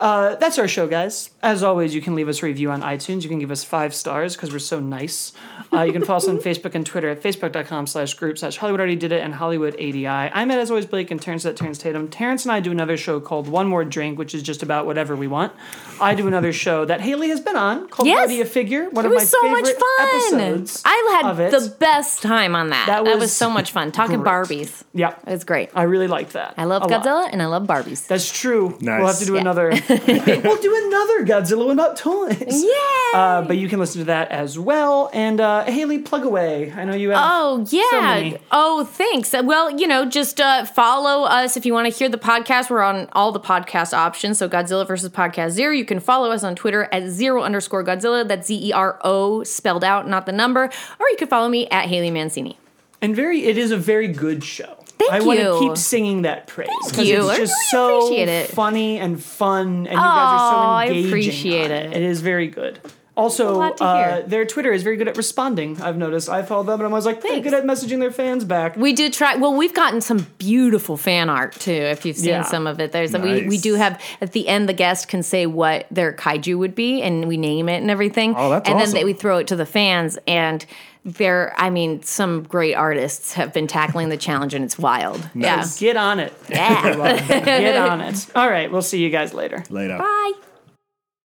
[0.00, 1.30] uh, that's our show, guys.
[1.42, 3.22] As always, you can leave us a review on iTunes.
[3.22, 5.32] You can give us five stars because we're so nice.
[5.72, 8.80] Uh, you can follow us on Facebook and Twitter at facebook.com slash group slash Hollywood
[8.80, 10.06] already did it and Hollywood ADI.
[10.06, 12.08] I'm at, as always, Blake and Terrence at Terrence Tatum.
[12.08, 15.14] Terrence and I do another show called One More Drink, which is just about whatever
[15.16, 15.52] we want.
[16.00, 18.26] I do another show that Haley has been on called Yes.
[18.26, 18.88] Body a Figure.
[18.90, 20.08] One It of my was so much fun.
[20.40, 22.86] episodes I had the best time on that.
[22.86, 23.92] That That was, was so much fun.
[23.92, 24.32] Talking great.
[24.32, 24.82] Barbies.
[24.96, 25.70] Yeah, It was great.
[25.74, 26.54] I really liked that.
[26.56, 27.02] I love a lot.
[27.02, 28.06] Godzilla and I love Barbies.
[28.06, 28.78] That's true.
[28.80, 29.40] We'll have to do Yeah.
[29.40, 29.70] another.
[29.88, 32.36] we'll do another Godzilla without toys.
[32.64, 33.18] Yeah.
[33.18, 35.10] Uh, but you can listen to that as well.
[35.12, 36.72] And uh, Haley, plug away.
[36.72, 37.18] I know you have.
[37.20, 38.00] Oh so yeah.
[38.14, 38.36] many.
[38.52, 39.34] oh, thanks.
[39.34, 42.70] Uh, Well, you know, just uh, follow us if you want to hear the podcast.
[42.70, 44.38] We're on all the podcast options.
[44.38, 45.72] So Godzilla versus Podcast Zero.
[45.72, 48.26] You can follow us on Twitter at zero underscore Godzilla.
[48.26, 50.70] That's Z E R O spelled out, not the number.
[51.00, 52.58] Or you can follow me at Haley Mancini.
[53.02, 54.78] And very, it is a very good show.
[54.98, 55.58] Thank I want to you.
[55.60, 57.28] keep singing that praise because you.
[57.30, 58.46] it's just really so it.
[58.48, 61.04] funny and fun, and you guys are so engaging.
[61.04, 61.92] I appreciate on it.
[61.94, 62.80] It is very good.
[63.16, 65.80] Also, uh, their Twitter is very good at responding.
[65.80, 66.28] I've noticed.
[66.28, 68.76] I followed them, and I was like, they're good at messaging their fans back.
[68.76, 69.36] We do try.
[69.36, 71.70] Well, we've gotten some beautiful fan art too.
[71.70, 72.42] If you've seen Yeah.
[72.42, 75.46] some of it, there's we we do have at the end the guest can say
[75.46, 78.34] what their kaiju would be, and we name it and everything.
[78.36, 80.66] Oh, that's and then they, we throw it to the fans, and
[81.04, 81.54] there.
[81.56, 85.28] I mean, some great artists have been tackling the challenge, and it's wild.
[85.34, 85.78] Nice.
[85.78, 86.32] Get on it.
[86.48, 86.96] Yeah.
[86.96, 87.26] yeah.
[87.44, 88.26] Get on it.
[88.34, 89.62] All right, we'll see you guys later.
[89.68, 89.98] Later.
[89.98, 90.32] Bye.